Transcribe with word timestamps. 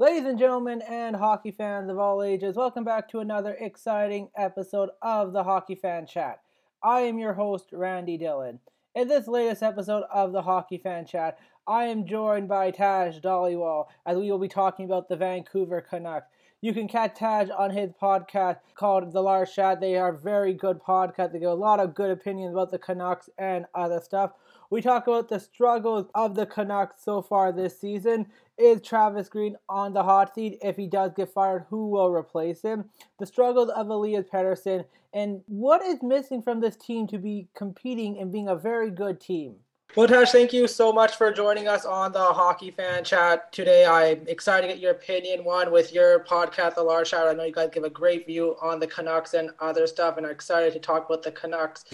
Ladies 0.00 0.24
and 0.24 0.40
gentlemen, 0.40 0.82
and 0.88 1.14
hockey 1.14 1.52
fans 1.52 1.88
of 1.88 2.00
all 2.00 2.20
ages, 2.20 2.56
welcome 2.56 2.82
back 2.82 3.08
to 3.10 3.20
another 3.20 3.56
exciting 3.60 4.28
episode 4.36 4.90
of 5.02 5.32
the 5.32 5.44
Hockey 5.44 5.76
Fan 5.76 6.04
Chat. 6.04 6.40
I 6.82 7.02
am 7.02 7.16
your 7.16 7.34
host, 7.34 7.68
Randy 7.72 8.18
Dillon. 8.18 8.58
In 8.96 9.06
this 9.06 9.28
latest 9.28 9.62
episode 9.62 10.02
of 10.12 10.32
the 10.32 10.42
Hockey 10.42 10.78
Fan 10.78 11.06
Chat, 11.06 11.38
I 11.68 11.84
am 11.84 12.08
joined 12.08 12.48
by 12.48 12.72
Tej 12.72 13.20
Dhaliwal 13.22 13.86
as 14.04 14.18
we 14.18 14.32
will 14.32 14.40
be 14.40 14.48
talking 14.48 14.84
about 14.84 15.08
the 15.08 15.16
Vancouver 15.16 15.80
Canucks. 15.80 16.26
You 16.60 16.74
can 16.74 16.88
catch 16.88 17.14
Tej 17.14 17.50
on 17.56 17.70
his 17.70 17.92
podcast 17.92 18.56
called 18.74 19.12
The 19.12 19.22
Large 19.22 19.54
Chat. 19.54 19.80
They 19.80 19.96
are 19.96 20.12
very 20.12 20.54
good 20.54 20.82
podcast. 20.82 21.30
They 21.30 21.38
give 21.38 21.50
a 21.50 21.54
lot 21.54 21.78
of 21.78 21.94
good 21.94 22.10
opinions 22.10 22.52
about 22.52 22.72
the 22.72 22.80
Canucks 22.80 23.30
and 23.38 23.64
other 23.76 24.00
stuff. 24.00 24.32
We 24.74 24.82
talk 24.82 25.06
about 25.06 25.28
the 25.28 25.38
struggles 25.38 26.06
of 26.16 26.34
the 26.34 26.46
Canucks 26.46 27.04
so 27.04 27.22
far 27.22 27.52
this 27.52 27.80
season. 27.80 28.26
Is 28.58 28.82
Travis 28.82 29.28
Green 29.28 29.54
on 29.68 29.92
the 29.92 30.02
hot 30.02 30.34
seat? 30.34 30.58
If 30.62 30.76
he 30.76 30.88
does 30.88 31.12
get 31.16 31.32
fired, 31.32 31.66
who 31.70 31.90
will 31.90 32.10
replace 32.10 32.60
him? 32.60 32.86
The 33.20 33.26
struggles 33.26 33.68
of 33.68 33.88
Elias 33.88 34.26
Pettersson 34.26 34.84
and 35.12 35.42
what 35.46 35.80
is 35.84 36.02
missing 36.02 36.42
from 36.42 36.58
this 36.58 36.74
team 36.74 37.06
to 37.06 37.18
be 37.18 37.46
competing 37.54 38.18
and 38.18 38.32
being 38.32 38.48
a 38.48 38.56
very 38.56 38.90
good 38.90 39.20
team? 39.20 39.54
Well, 39.94 40.08
Tash, 40.08 40.32
thank 40.32 40.52
you 40.52 40.66
so 40.66 40.92
much 40.92 41.14
for 41.14 41.30
joining 41.30 41.68
us 41.68 41.84
on 41.84 42.10
the 42.10 42.18
Hockey 42.18 42.72
Fan 42.72 43.04
Chat 43.04 43.52
today. 43.52 43.86
I'm 43.86 44.26
excited 44.26 44.66
to 44.66 44.72
get 44.72 44.82
your 44.82 44.90
opinion, 44.90 45.44
one, 45.44 45.70
with 45.70 45.92
your 45.94 46.24
podcast, 46.24 46.74
The 46.74 46.82
Large 46.82 47.10
Chat. 47.10 47.28
I 47.28 47.32
know 47.32 47.44
you 47.44 47.52
guys 47.52 47.70
give 47.72 47.84
a 47.84 47.90
great 47.90 48.26
view 48.26 48.56
on 48.60 48.80
the 48.80 48.88
Canucks 48.88 49.34
and 49.34 49.50
other 49.60 49.86
stuff, 49.86 50.16
and 50.16 50.26
are 50.26 50.32
excited 50.32 50.72
to 50.72 50.80
talk 50.80 51.06
about 51.06 51.22
the 51.22 51.30
Canucks 51.30 51.84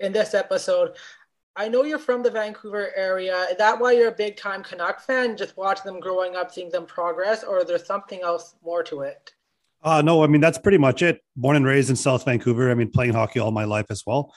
in 0.00 0.12
this 0.12 0.32
episode. 0.32 0.94
I 1.54 1.68
know 1.68 1.84
you're 1.84 1.98
from 1.98 2.22
the 2.22 2.30
Vancouver 2.30 2.92
area. 2.96 3.46
Is 3.50 3.56
that 3.58 3.78
why 3.78 3.92
you're 3.92 4.08
a 4.08 4.12
big 4.12 4.36
time 4.36 4.62
Canuck 4.62 5.00
fan? 5.00 5.36
Just 5.36 5.56
watching 5.56 5.92
them 5.92 6.00
growing 6.00 6.34
up, 6.34 6.50
seeing 6.50 6.70
them 6.70 6.86
progress, 6.86 7.44
or 7.44 7.58
is 7.58 7.66
there 7.66 7.78
something 7.78 8.22
else 8.22 8.54
more 8.64 8.82
to 8.84 9.02
it? 9.02 9.32
Uh, 9.82 10.00
no, 10.00 10.22
I 10.22 10.28
mean, 10.28 10.40
that's 10.40 10.58
pretty 10.58 10.78
much 10.78 11.02
it. 11.02 11.22
Born 11.36 11.56
and 11.56 11.66
raised 11.66 11.90
in 11.90 11.96
South 11.96 12.24
Vancouver. 12.24 12.70
I 12.70 12.74
mean, 12.74 12.90
playing 12.90 13.12
hockey 13.12 13.40
all 13.40 13.50
my 13.50 13.64
life 13.64 13.86
as 13.90 14.04
well 14.06 14.32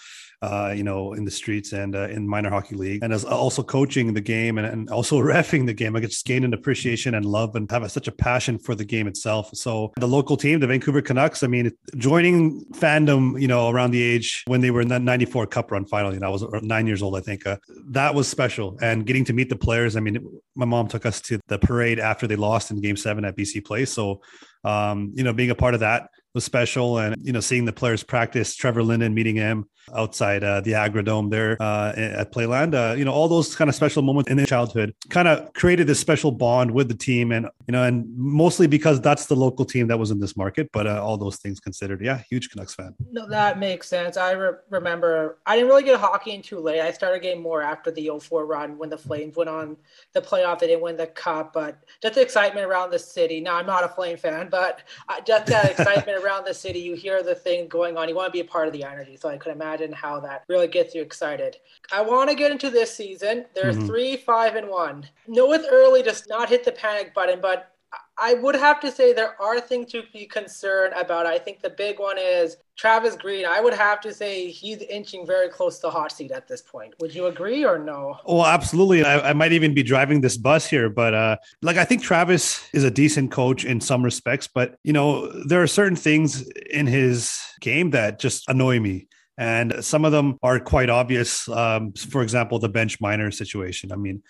uh, 0.45 0.71
you 0.71 0.83
know, 0.83 1.13
in 1.13 1.25
the 1.25 1.31
streets 1.31 1.73
and 1.73 1.95
uh, 1.95 2.07
in 2.09 2.27
minor 2.27 2.51
hockey 2.51 2.75
league, 2.75 3.03
and 3.03 3.11
as 3.11 3.25
also 3.25 3.63
coaching 3.63 4.13
the 4.13 4.21
game 4.21 4.57
and, 4.59 4.67
and 4.67 4.89
also 4.89 5.19
refing 5.33 5.65
the 5.65 5.73
game. 5.73 5.95
I 5.95 6.01
just 6.01 6.25
gain 6.25 6.43
an 6.43 6.53
appreciation 6.53 7.15
and 7.15 7.25
love 7.25 7.55
and 7.55 7.69
have 7.71 7.83
a, 7.83 7.89
such 7.89 8.07
a 8.07 8.11
passion 8.11 8.59
for 8.59 8.75
the 8.75 8.85
game 8.85 9.07
itself. 9.07 9.49
So 9.53 9.91
the 9.97 10.07
local 10.07 10.37
team, 10.37 10.59
the 10.59 10.67
Vancouver 10.67 11.01
Canucks, 11.01 11.41
I 11.41 11.47
mean, 11.47 11.71
joining 11.97 12.65
fandom, 12.73 13.41
you 13.41 13.47
know, 13.47 13.69
around 13.69 13.91
the 13.91 14.01
age 14.01 14.43
when 14.45 14.61
they 14.61 14.71
were 14.71 14.81
in 14.81 14.89
that 14.89 15.01
94 15.01 15.47
Cup 15.47 15.71
run 15.71 15.85
final, 15.85 16.13
you 16.13 16.19
know, 16.19 16.27
I 16.27 16.29
was 16.29 16.45
nine 16.61 16.85
years 16.85 17.01
old, 17.01 17.17
I 17.17 17.21
think. 17.21 17.47
Uh, 17.47 17.57
that 17.89 18.13
was 18.13 18.27
special. 18.27 18.77
And 18.81 19.05
getting 19.05 19.25
to 19.25 19.33
meet 19.33 19.49
the 19.49 19.55
players. 19.55 19.95
I 19.95 19.99
mean, 19.99 20.19
my 20.53 20.65
mom 20.65 20.87
took 20.87 21.05
us 21.05 21.21
to 21.21 21.39
the 21.47 21.57
parade 21.57 21.99
after 21.99 22.27
they 22.27 22.35
lost 22.35 22.69
in 22.69 22.81
game 22.81 22.97
seven 22.97 23.25
at 23.25 23.35
BC 23.35 23.65
Place. 23.65 23.91
So, 23.91 24.21
um, 24.63 25.11
you 25.15 25.23
know, 25.23 25.33
being 25.33 25.49
a 25.49 25.55
part 25.55 25.73
of 25.73 25.79
that 25.79 26.09
was 26.35 26.43
special. 26.43 26.99
And, 26.99 27.15
you 27.25 27.33
know, 27.33 27.39
seeing 27.39 27.65
the 27.65 27.73
players 27.73 28.03
practice, 28.03 28.55
Trevor 28.55 28.83
Linden 28.83 29.13
meeting 29.13 29.35
him 29.35 29.65
outside 29.93 30.43
uh, 30.43 30.61
the 30.61 30.71
Agrodome 30.71 31.29
there 31.29 31.57
uh, 31.61 31.93
at 31.95 32.31
Playland, 32.31 32.73
uh, 32.73 32.95
you 32.95 33.05
know, 33.05 33.11
all 33.11 33.27
those 33.27 33.55
kind 33.55 33.69
of 33.69 33.75
special 33.75 34.01
moments 34.01 34.29
in 34.29 34.37
their 34.37 34.45
childhood 34.45 34.95
kind 35.09 35.27
of 35.27 35.53
created 35.53 35.87
this 35.87 35.99
special 35.99 36.31
bond 36.31 36.71
with 36.71 36.87
the 36.87 36.95
team. 36.95 37.31
And, 37.31 37.47
you 37.67 37.71
know, 37.71 37.83
and 37.83 38.05
mostly 38.15 38.67
because 38.67 38.99
that's 39.01 39.27
the 39.27 39.35
local 39.35 39.65
team 39.65 39.87
that 39.87 39.97
was 39.97 40.11
in 40.11 40.19
this 40.19 40.35
market, 40.35 40.69
but 40.73 40.87
uh, 40.87 41.03
all 41.03 41.17
those 41.17 41.37
things 41.37 41.59
considered, 41.59 42.01
yeah, 42.03 42.21
huge 42.29 42.49
Canucks 42.49 42.73
fan. 42.73 42.95
No, 43.11 43.27
that 43.27 43.59
makes 43.59 43.87
sense. 43.87 44.17
I 44.17 44.31
re- 44.31 44.57
remember 44.69 45.39
I 45.45 45.55
didn't 45.55 45.69
really 45.69 45.83
get 45.83 45.99
hockey 45.99 46.31
in 46.31 46.41
too 46.41 46.59
late. 46.59 46.81
I 46.81 46.91
started 46.91 47.21
getting 47.21 47.41
more 47.41 47.61
after 47.61 47.91
the 47.91 48.11
04 48.19 48.45
run 48.45 48.77
when 48.77 48.89
the 48.89 48.97
Flames 48.97 49.35
went 49.35 49.49
on 49.49 49.77
the 50.13 50.21
playoff. 50.21 50.59
They 50.59 50.67
didn't 50.67 50.81
win 50.81 50.97
the 50.97 51.07
cup, 51.07 51.53
but 51.53 51.83
just 52.01 52.15
the 52.15 52.21
excitement 52.21 52.65
around 52.65 52.91
the 52.91 52.99
city. 52.99 53.39
Now, 53.39 53.55
I'm 53.55 53.65
not 53.65 53.83
a 53.83 53.87
Flame 53.87 54.17
fan, 54.17 54.49
but 54.49 54.81
uh, 55.09 55.21
just 55.21 55.45
that 55.47 55.71
excitement 55.79 56.23
around 56.25 56.45
the 56.45 56.53
city. 56.53 56.79
You 56.79 56.95
hear 56.95 57.21
the 57.21 57.35
thing 57.35 57.67
going 57.67 57.97
on. 57.97 58.09
You 58.09 58.15
want 58.15 58.27
to 58.27 58.31
be 58.31 58.39
a 58.39 58.49
part 58.49 58.67
of 58.67 58.73
the 58.73 58.83
energy. 58.83 59.15
So 59.17 59.29
I 59.29 59.37
could 59.37 59.51
imagine 59.51 59.91
how 59.91 60.19
that 60.21 60.43
really 60.47 60.67
gets 60.67 60.95
you 60.95 61.01
excited. 61.01 61.57
I 61.91 62.01
want 62.01 62.29
to 62.29 62.35
get 62.35 62.51
into 62.51 62.69
this 62.69 62.93
season. 62.93 63.45
They're 63.53 63.71
mm-hmm. 63.71 63.85
three, 63.85 64.17
five, 64.17 64.55
and 64.55 64.69
one. 64.69 65.07
No, 65.27 65.53
it's 65.53 65.67
early 65.69 66.03
to 66.03 66.15
not 66.27 66.49
hit 66.49 66.63
the 66.63 66.71
panic 66.71 67.13
button, 67.13 67.39
but 67.41 67.74
I 68.17 68.35
would 68.35 68.55
have 68.55 68.79
to 68.79 68.91
say 68.91 69.11
there 69.11 69.39
are 69.41 69.59
things 69.59 69.91
to 69.91 70.03
be 70.13 70.25
concerned 70.25 70.93
about. 70.97 71.25
I 71.25 71.37
think 71.37 71.61
the 71.61 71.69
big 71.69 71.99
one 71.99 72.17
is 72.17 72.57
Travis 72.77 73.15
Green. 73.15 73.45
I 73.45 73.59
would 73.59 73.73
have 73.73 73.99
to 74.01 74.13
say 74.13 74.49
he's 74.49 74.81
inching 74.83 75.25
very 75.25 75.49
close 75.49 75.79
to 75.79 75.89
hot 75.89 76.11
seat 76.11 76.31
at 76.31 76.47
this 76.47 76.61
point. 76.61 76.93
Would 77.01 77.13
you 77.13 77.25
agree 77.25 77.65
or 77.65 77.77
no? 77.77 78.17
Well, 78.25 78.45
absolutely. 78.45 79.03
I, 79.03 79.31
I 79.31 79.33
might 79.33 79.51
even 79.51 79.73
be 79.73 79.83
driving 79.83 80.21
this 80.21 80.37
bus 80.37 80.65
here, 80.65 80.89
but 80.89 81.13
uh, 81.13 81.37
like 81.61 81.77
I 81.77 81.83
think 81.83 82.03
Travis 82.03 82.65
is 82.73 82.83
a 82.83 82.91
decent 82.91 83.31
coach 83.31 83.65
in 83.65 83.81
some 83.81 84.03
respects, 84.03 84.47
but 84.47 84.77
you 84.83 84.93
know 84.93 85.27
there 85.43 85.61
are 85.61 85.67
certain 85.67 85.97
things 85.97 86.47
in 86.71 86.87
his 86.87 87.37
game 87.59 87.91
that 87.91 88.19
just 88.19 88.47
annoy 88.47 88.79
me 88.79 89.07
and 89.37 89.83
some 89.83 90.05
of 90.05 90.11
them 90.11 90.37
are 90.43 90.59
quite 90.59 90.89
obvious. 90.89 91.49
Um, 91.49 91.91
for 91.93 92.21
example, 92.21 92.59
the 92.59 92.69
bench 92.69 93.01
minor 93.01 93.31
situation. 93.31 93.91
I 93.91 93.97
mean, 93.97 94.23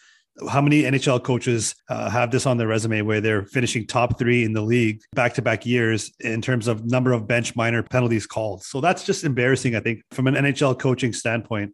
how 0.49 0.61
many 0.61 0.83
NHL 0.83 1.23
coaches 1.23 1.75
uh, 1.89 2.09
have 2.09 2.31
this 2.31 2.45
on 2.45 2.57
their 2.57 2.67
resume 2.67 3.01
where 3.01 3.21
they're 3.21 3.45
finishing 3.45 3.87
top 3.87 4.19
three 4.19 4.43
in 4.43 4.53
the 4.53 4.61
league 4.61 5.01
back 5.13 5.33
to 5.35 5.41
back 5.41 5.65
years 5.65 6.11
in 6.19 6.41
terms 6.41 6.67
of 6.67 6.85
number 6.85 7.13
of 7.13 7.27
bench 7.27 7.55
minor 7.55 7.81
penalties 7.83 8.27
called? 8.27 8.63
So 8.63 8.81
that's 8.81 9.05
just 9.05 9.23
embarrassing, 9.23 9.75
I 9.75 9.79
think, 9.79 10.01
from 10.11 10.27
an 10.27 10.35
NHL 10.35 10.77
coaching 10.77 11.13
standpoint. 11.13 11.73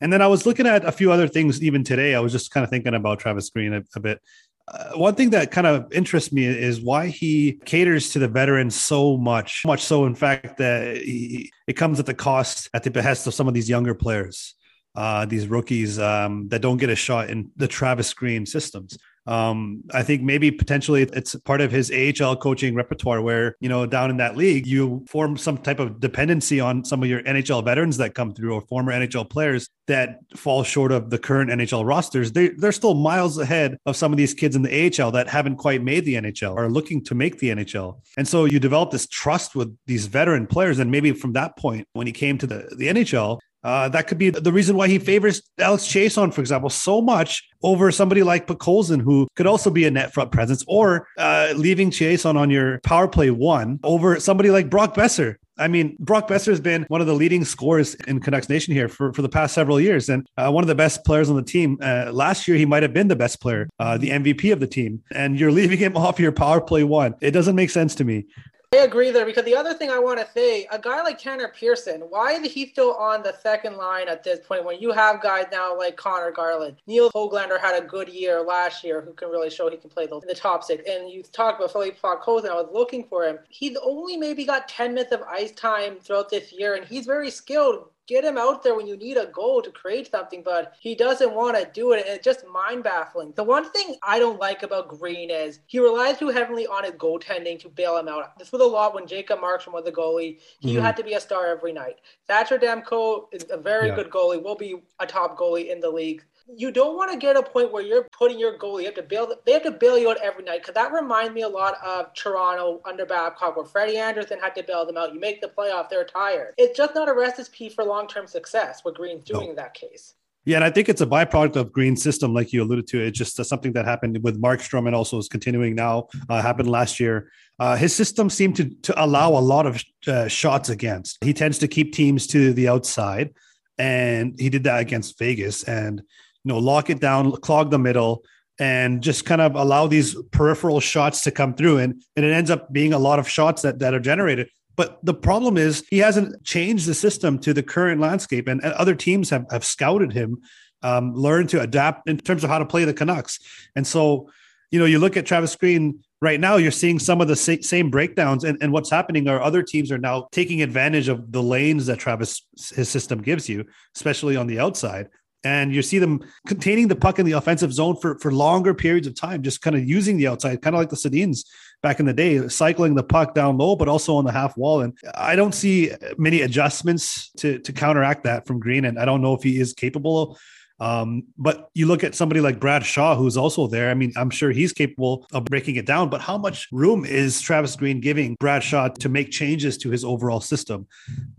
And 0.00 0.12
then 0.12 0.20
I 0.20 0.26
was 0.26 0.44
looking 0.44 0.66
at 0.66 0.84
a 0.84 0.92
few 0.92 1.10
other 1.10 1.28
things 1.28 1.62
even 1.62 1.84
today. 1.84 2.14
I 2.14 2.20
was 2.20 2.32
just 2.32 2.50
kind 2.50 2.64
of 2.64 2.70
thinking 2.70 2.94
about 2.94 3.20
Travis 3.20 3.48
Green 3.50 3.72
a, 3.72 3.82
a 3.96 4.00
bit. 4.00 4.20
Uh, 4.68 4.92
one 4.94 5.14
thing 5.14 5.30
that 5.30 5.50
kind 5.50 5.66
of 5.66 5.92
interests 5.92 6.32
me 6.32 6.44
is 6.44 6.80
why 6.80 7.08
he 7.08 7.60
caters 7.64 8.10
to 8.10 8.18
the 8.18 8.28
veterans 8.28 8.74
so 8.74 9.16
much, 9.16 9.62
much 9.64 9.82
so, 9.82 10.04
in 10.06 10.14
fact, 10.14 10.58
that 10.58 10.98
he, 10.98 11.50
it 11.66 11.74
comes 11.74 11.98
at 11.98 12.06
the 12.06 12.14
cost, 12.14 12.68
at 12.74 12.82
the 12.82 12.90
behest 12.90 13.26
of 13.26 13.34
some 13.34 13.48
of 13.48 13.54
these 13.54 13.68
younger 13.68 13.94
players 13.94 14.54
uh, 14.94 15.24
these 15.24 15.48
rookies 15.48 15.98
um, 15.98 16.48
that 16.48 16.60
don't 16.60 16.76
get 16.76 16.90
a 16.90 16.96
shot 16.96 17.30
in 17.30 17.50
the 17.56 17.68
Travis 17.68 18.12
Green 18.14 18.46
systems. 18.46 18.98
Um, 19.26 19.84
I 19.94 20.02
think 20.02 20.22
maybe 20.22 20.50
potentially 20.50 21.02
it's 21.02 21.36
part 21.36 21.60
of 21.60 21.70
his 21.70 21.92
AHL 21.92 22.36
coaching 22.36 22.74
repertoire 22.74 23.22
where, 23.22 23.56
you 23.60 23.68
know, 23.68 23.86
down 23.86 24.10
in 24.10 24.16
that 24.16 24.36
league, 24.36 24.66
you 24.66 25.04
form 25.08 25.36
some 25.36 25.58
type 25.58 25.78
of 25.78 26.00
dependency 26.00 26.58
on 26.58 26.84
some 26.84 27.02
of 27.02 27.08
your 27.08 27.22
NHL 27.22 27.64
veterans 27.64 27.98
that 27.98 28.14
come 28.14 28.34
through 28.34 28.54
or 28.54 28.60
former 28.62 28.92
NHL 28.92 29.30
players 29.30 29.68
that 29.86 30.18
fall 30.34 30.64
short 30.64 30.90
of 30.90 31.10
the 31.10 31.18
current 31.18 31.50
NHL 31.50 31.86
rosters. 31.86 32.32
They, 32.32 32.48
they're 32.48 32.72
still 32.72 32.94
miles 32.94 33.38
ahead 33.38 33.78
of 33.86 33.96
some 33.96 34.12
of 34.12 34.16
these 34.16 34.34
kids 34.34 34.56
in 34.56 34.62
the 34.62 35.00
AHL 35.00 35.12
that 35.12 35.28
haven't 35.28 35.56
quite 35.56 35.82
made 35.82 36.04
the 36.04 36.14
NHL 36.14 36.56
or 36.56 36.68
looking 36.68 37.04
to 37.04 37.14
make 37.14 37.38
the 37.38 37.50
NHL. 37.50 38.00
And 38.16 38.26
so 38.26 38.44
you 38.44 38.58
develop 38.58 38.90
this 38.90 39.06
trust 39.06 39.54
with 39.54 39.76
these 39.86 40.06
veteran 40.06 40.48
players. 40.48 40.80
And 40.80 40.90
maybe 40.90 41.12
from 41.12 41.32
that 41.34 41.56
point, 41.56 41.86
when 41.92 42.08
he 42.08 42.12
came 42.12 42.38
to 42.38 42.46
the, 42.46 42.74
the 42.76 42.88
NHL, 42.88 43.38
uh, 43.64 43.88
that 43.90 44.06
could 44.06 44.18
be 44.18 44.30
the 44.30 44.52
reason 44.52 44.76
why 44.76 44.88
he 44.88 44.98
favors 44.98 45.42
Alex 45.58 45.84
Chiasson, 45.84 46.32
for 46.32 46.40
example, 46.40 46.70
so 46.70 47.00
much 47.00 47.48
over 47.62 47.90
somebody 47.92 48.22
like 48.22 48.46
Podkolzin, 48.46 49.00
who 49.00 49.28
could 49.36 49.46
also 49.46 49.70
be 49.70 49.86
a 49.86 49.90
net 49.90 50.12
front 50.12 50.32
presence, 50.32 50.64
or 50.66 51.06
uh, 51.18 51.52
leaving 51.56 51.90
Chiasson 51.90 52.36
on 52.36 52.50
your 52.50 52.80
power 52.80 53.06
play 53.06 53.30
one 53.30 53.78
over 53.84 54.18
somebody 54.18 54.50
like 54.50 54.68
Brock 54.68 54.94
Boeser. 54.94 55.36
I 55.58 55.68
mean, 55.68 55.96
Brock 56.00 56.28
Boeser 56.28 56.46
has 56.46 56.60
been 56.60 56.84
one 56.88 57.00
of 57.00 57.06
the 57.06 57.14
leading 57.14 57.44
scorers 57.44 57.94
in 58.06 58.20
Canucks 58.20 58.48
Nation 58.48 58.72
here 58.72 58.88
for, 58.88 59.12
for 59.12 59.22
the 59.22 59.28
past 59.28 59.54
several 59.54 59.78
years 59.78 60.08
and 60.08 60.26
uh, 60.36 60.50
one 60.50 60.64
of 60.64 60.68
the 60.68 60.74
best 60.74 61.04
players 61.04 61.28
on 61.28 61.36
the 61.36 61.42
team. 61.42 61.78
Uh, 61.80 62.10
last 62.12 62.48
year, 62.48 62.56
he 62.56 62.64
might 62.64 62.82
have 62.82 62.94
been 62.94 63.08
the 63.08 63.16
best 63.16 63.40
player, 63.40 63.68
uh, 63.78 63.98
the 63.98 64.10
MVP 64.10 64.52
of 64.52 64.60
the 64.60 64.66
team, 64.66 65.02
and 65.14 65.38
you're 65.38 65.52
leaving 65.60 65.78
him 65.78 65.96
off 65.96 66.18
your 66.18 66.32
power 66.32 66.60
play 66.60 66.84
one. 66.84 67.14
It 67.20 67.32
doesn't 67.32 67.54
make 67.54 67.70
sense 67.70 67.94
to 67.96 68.04
me. 68.04 68.26
I 68.74 68.78
agree 68.84 69.10
there 69.10 69.26
because 69.26 69.44
the 69.44 69.54
other 69.54 69.74
thing 69.74 69.90
I 69.90 69.98
want 69.98 70.18
to 70.18 70.26
say, 70.32 70.66
a 70.72 70.78
guy 70.78 71.02
like 71.02 71.18
Tanner 71.18 71.52
Pearson, 71.54 72.00
why 72.08 72.32
is 72.32 72.50
he 72.50 72.66
still 72.66 72.94
on 72.94 73.22
the 73.22 73.34
second 73.42 73.76
line 73.76 74.08
at 74.08 74.24
this 74.24 74.40
point 74.40 74.64
when 74.64 74.80
you 74.80 74.92
have 74.92 75.20
guys 75.20 75.44
now 75.52 75.76
like 75.76 75.96
Conor 75.96 76.30
Garland? 76.30 76.76
Neil 76.86 77.10
Hoglander 77.10 77.60
had 77.60 77.82
a 77.82 77.86
good 77.86 78.08
year 78.08 78.40
last 78.40 78.82
year 78.82 79.02
who 79.02 79.12
can 79.12 79.28
really 79.28 79.50
show 79.50 79.68
he 79.68 79.76
can 79.76 79.90
play 79.90 80.06
the, 80.06 80.20
the 80.20 80.34
top 80.34 80.64
six. 80.64 80.82
And 80.88 81.10
you 81.10 81.22
talked 81.22 81.60
about 81.60 81.70
Philippe 81.70 81.98
Podkolzin, 82.02 82.48
I 82.48 82.54
was 82.54 82.70
looking 82.72 83.04
for 83.04 83.24
him. 83.24 83.38
He's 83.50 83.76
only 83.84 84.16
maybe 84.16 84.46
got 84.46 84.68
10 84.68 84.94
minutes 84.94 85.12
of 85.12 85.20
ice 85.22 85.52
time 85.52 85.96
throughout 86.00 86.30
this 86.30 86.50
year, 86.50 86.74
and 86.74 86.86
he's 86.86 87.04
very 87.04 87.30
skilled 87.30 87.90
get 88.06 88.24
him 88.24 88.36
out 88.36 88.62
there 88.62 88.74
when 88.74 88.86
you 88.86 88.96
need 88.96 89.16
a 89.16 89.26
goal 89.26 89.62
to 89.62 89.70
create 89.70 90.10
something, 90.10 90.42
but 90.42 90.74
he 90.80 90.94
doesn't 90.94 91.34
want 91.34 91.56
to 91.56 91.68
do 91.72 91.92
it. 91.92 92.04
It's 92.06 92.24
just 92.24 92.46
mind 92.46 92.84
baffling. 92.84 93.32
The 93.36 93.44
one 93.44 93.70
thing 93.70 93.96
I 94.02 94.18
don't 94.18 94.40
like 94.40 94.62
about 94.62 94.88
Green 94.88 95.30
is 95.30 95.60
he 95.66 95.78
relies 95.78 96.18
too 96.18 96.28
heavily 96.28 96.66
on 96.66 96.84
his 96.84 96.92
goaltending 96.94 97.58
to 97.60 97.68
bail 97.68 97.96
him 97.96 98.08
out. 98.08 98.38
This 98.38 98.52
was 98.52 98.60
a 98.60 98.66
lot 98.66 98.94
when 98.94 99.06
Jacob 99.06 99.40
Markstrom 99.40 99.72
was 99.72 99.84
the 99.84 99.92
goalie. 99.92 100.38
He 100.60 100.74
mm-hmm. 100.74 100.82
had 100.82 100.96
to 100.96 101.04
be 101.04 101.14
a 101.14 101.20
star 101.20 101.46
every 101.46 101.72
night. 101.72 101.96
Thatcher 102.26 102.58
Demko 102.58 103.26
is 103.32 103.46
a 103.50 103.56
very 103.56 103.88
yeah. 103.88 103.96
good 103.96 104.10
goalie, 104.10 104.42
will 104.42 104.56
be 104.56 104.76
a 104.98 105.06
top 105.06 105.38
goalie 105.38 105.70
in 105.70 105.80
the 105.80 105.90
league 105.90 106.24
you 106.46 106.70
don't 106.70 106.96
want 106.96 107.12
to 107.12 107.18
get 107.18 107.36
a 107.36 107.42
point 107.42 107.72
where 107.72 107.82
you're 107.82 108.06
putting 108.16 108.38
your 108.38 108.58
goalie. 108.58 108.80
You 108.80 108.86
have 108.86 108.94
to 108.94 109.02
bail. 109.02 109.32
They 109.44 109.52
have 109.52 109.62
to 109.62 109.70
bail 109.70 109.98
you 109.98 110.10
out 110.10 110.18
every 110.22 110.44
night 110.44 110.60
because 110.62 110.74
that 110.74 110.92
reminds 110.92 111.32
me 111.32 111.42
a 111.42 111.48
lot 111.48 111.74
of 111.84 112.12
Toronto 112.14 112.80
under 112.84 113.06
Babcock, 113.06 113.56
where 113.56 113.64
Freddie 113.64 113.98
Andersen 113.98 114.38
had 114.38 114.54
to 114.56 114.62
bail 114.62 114.86
them 114.86 114.96
out. 114.96 115.14
You 115.14 115.20
make 115.20 115.40
the 115.40 115.48
playoff, 115.48 115.88
they're 115.88 116.04
tired. 116.04 116.54
It's 116.58 116.76
just 116.76 116.94
not 116.94 117.08
a 117.08 117.14
recipe 117.14 117.68
for 117.68 117.84
long-term 117.84 118.26
success. 118.26 118.84
What 118.84 118.94
Green's 118.94 119.24
doing 119.24 119.44
no. 119.44 119.50
in 119.50 119.56
that 119.56 119.74
case. 119.74 120.14
Yeah, 120.44 120.56
and 120.56 120.64
I 120.64 120.70
think 120.70 120.88
it's 120.88 121.00
a 121.00 121.06
byproduct 121.06 121.54
of 121.54 121.72
Green's 121.72 122.02
system, 122.02 122.34
like 122.34 122.52
you 122.52 122.62
alluded 122.62 122.88
to. 122.88 123.00
It's 123.00 123.16
just 123.16 123.38
uh, 123.38 123.44
something 123.44 123.72
that 123.74 123.84
happened 123.84 124.18
with 124.24 124.42
Markstrom 124.42 124.86
and 124.86 124.96
also 124.96 125.18
is 125.18 125.28
continuing 125.28 125.76
now. 125.76 126.08
Uh, 126.28 126.42
happened 126.42 126.68
last 126.68 126.98
year. 126.98 127.30
Uh, 127.60 127.76
his 127.76 127.94
system 127.94 128.28
seemed 128.28 128.56
to 128.56 128.68
to 128.82 129.04
allow 129.04 129.30
a 129.30 129.38
lot 129.38 129.66
of 129.66 129.82
uh, 130.08 130.26
shots 130.26 130.68
against. 130.68 131.22
He 131.22 131.32
tends 131.32 131.58
to 131.58 131.68
keep 131.68 131.92
teams 131.92 132.26
to 132.28 132.52
the 132.52 132.66
outside, 132.66 133.34
and 133.78 134.34
he 134.38 134.48
did 134.48 134.64
that 134.64 134.80
against 134.80 135.16
Vegas, 135.16 135.62
and 135.62 136.02
know 136.44 136.58
lock 136.58 136.90
it 136.90 137.00
down, 137.00 137.32
clog 137.32 137.70
the 137.70 137.78
middle, 137.78 138.22
and 138.58 139.02
just 139.02 139.24
kind 139.24 139.40
of 139.40 139.54
allow 139.54 139.86
these 139.86 140.16
peripheral 140.30 140.80
shots 140.80 141.22
to 141.24 141.30
come 141.30 141.54
through, 141.54 141.78
and 141.78 142.02
and 142.16 142.24
it 142.24 142.32
ends 142.32 142.50
up 142.50 142.72
being 142.72 142.92
a 142.92 142.98
lot 142.98 143.18
of 143.18 143.28
shots 143.28 143.62
that 143.62 143.78
that 143.78 143.94
are 143.94 144.00
generated. 144.00 144.48
But 144.76 145.04
the 145.04 145.14
problem 145.14 145.56
is 145.56 145.84
he 145.90 145.98
hasn't 145.98 146.44
changed 146.44 146.86
the 146.86 146.94
system 146.94 147.38
to 147.40 147.52
the 147.52 147.62
current 147.62 148.00
landscape, 148.00 148.48
and, 148.48 148.62
and 148.64 148.72
other 148.72 148.94
teams 148.94 149.30
have, 149.30 149.44
have 149.50 149.64
scouted 149.64 150.12
him, 150.12 150.38
um, 150.82 151.14
learned 151.14 151.50
to 151.50 151.60
adapt 151.60 152.08
in 152.08 152.18
terms 152.18 152.42
of 152.42 152.50
how 152.50 152.58
to 152.58 152.64
play 152.64 152.84
the 152.84 152.94
Canucks. 152.94 153.38
And 153.76 153.86
so, 153.86 154.30
you 154.70 154.78
know, 154.78 154.86
you 154.86 154.98
look 154.98 155.16
at 155.16 155.26
Travis 155.26 155.54
Green 155.56 156.02
right 156.22 156.40
now, 156.40 156.56
you're 156.56 156.70
seeing 156.70 156.98
some 156.98 157.20
of 157.20 157.28
the 157.28 157.36
same 157.36 157.90
breakdowns, 157.90 158.44
and, 158.44 158.56
and 158.62 158.72
what's 158.72 158.90
happening 158.90 159.28
are 159.28 159.42
other 159.42 159.62
teams 159.62 159.92
are 159.92 159.98
now 159.98 160.28
taking 160.32 160.62
advantage 160.62 161.08
of 161.08 161.32
the 161.32 161.42
lanes 161.42 161.86
that 161.86 161.98
Travis 161.98 162.42
his 162.74 162.88
system 162.88 163.20
gives 163.20 163.48
you, 163.48 163.66
especially 163.94 164.36
on 164.36 164.46
the 164.46 164.58
outside. 164.58 165.08
And 165.44 165.74
you 165.74 165.82
see 165.82 165.98
them 165.98 166.24
containing 166.46 166.88
the 166.88 166.96
puck 166.96 167.18
in 167.18 167.26
the 167.26 167.32
offensive 167.32 167.72
zone 167.72 167.96
for, 167.96 168.18
for 168.18 168.32
longer 168.32 168.74
periods 168.74 169.06
of 169.06 169.14
time, 169.14 169.42
just 169.42 169.60
kind 169.60 169.74
of 169.74 169.84
using 169.84 170.16
the 170.16 170.28
outside, 170.28 170.62
kind 170.62 170.76
of 170.76 170.80
like 170.80 170.90
the 170.90 170.96
Sedins 170.96 171.44
back 171.82 171.98
in 171.98 172.06
the 172.06 172.12
day, 172.12 172.46
cycling 172.48 172.94
the 172.94 173.02
puck 173.02 173.34
down 173.34 173.58
low, 173.58 173.74
but 173.74 173.88
also 173.88 174.14
on 174.14 174.24
the 174.24 174.32
half 174.32 174.56
wall. 174.56 174.82
And 174.82 174.96
I 175.14 175.34
don't 175.34 175.54
see 175.54 175.90
many 176.16 176.42
adjustments 176.42 177.30
to 177.38 177.58
to 177.58 177.72
counteract 177.72 178.24
that 178.24 178.46
from 178.46 178.60
Green. 178.60 178.84
And 178.84 178.98
I 178.98 179.04
don't 179.04 179.22
know 179.22 179.34
if 179.34 179.42
he 179.42 179.58
is 179.58 179.72
capable. 179.72 180.38
Um, 180.80 181.24
but 181.38 181.70
you 181.74 181.86
look 181.86 182.02
at 182.02 182.16
somebody 182.16 182.40
like 182.40 182.58
Brad 182.58 182.84
Shaw, 182.84 183.14
who's 183.14 183.36
also 183.36 183.68
there. 183.68 183.88
I 183.88 183.94
mean, 183.94 184.12
I'm 184.16 184.30
sure 184.30 184.50
he's 184.50 184.72
capable 184.72 185.28
of 185.32 185.44
breaking 185.44 185.76
it 185.76 185.86
down, 185.86 186.08
but 186.08 186.20
how 186.20 186.36
much 186.36 186.66
room 186.72 187.04
is 187.04 187.40
Travis 187.40 187.76
Green 187.76 188.00
giving 188.00 188.34
Brad 188.40 188.64
Shaw 188.64 188.88
to 188.88 189.08
make 189.08 189.30
changes 189.30 189.78
to 189.78 189.90
his 189.90 190.04
overall 190.04 190.40
system? 190.40 190.88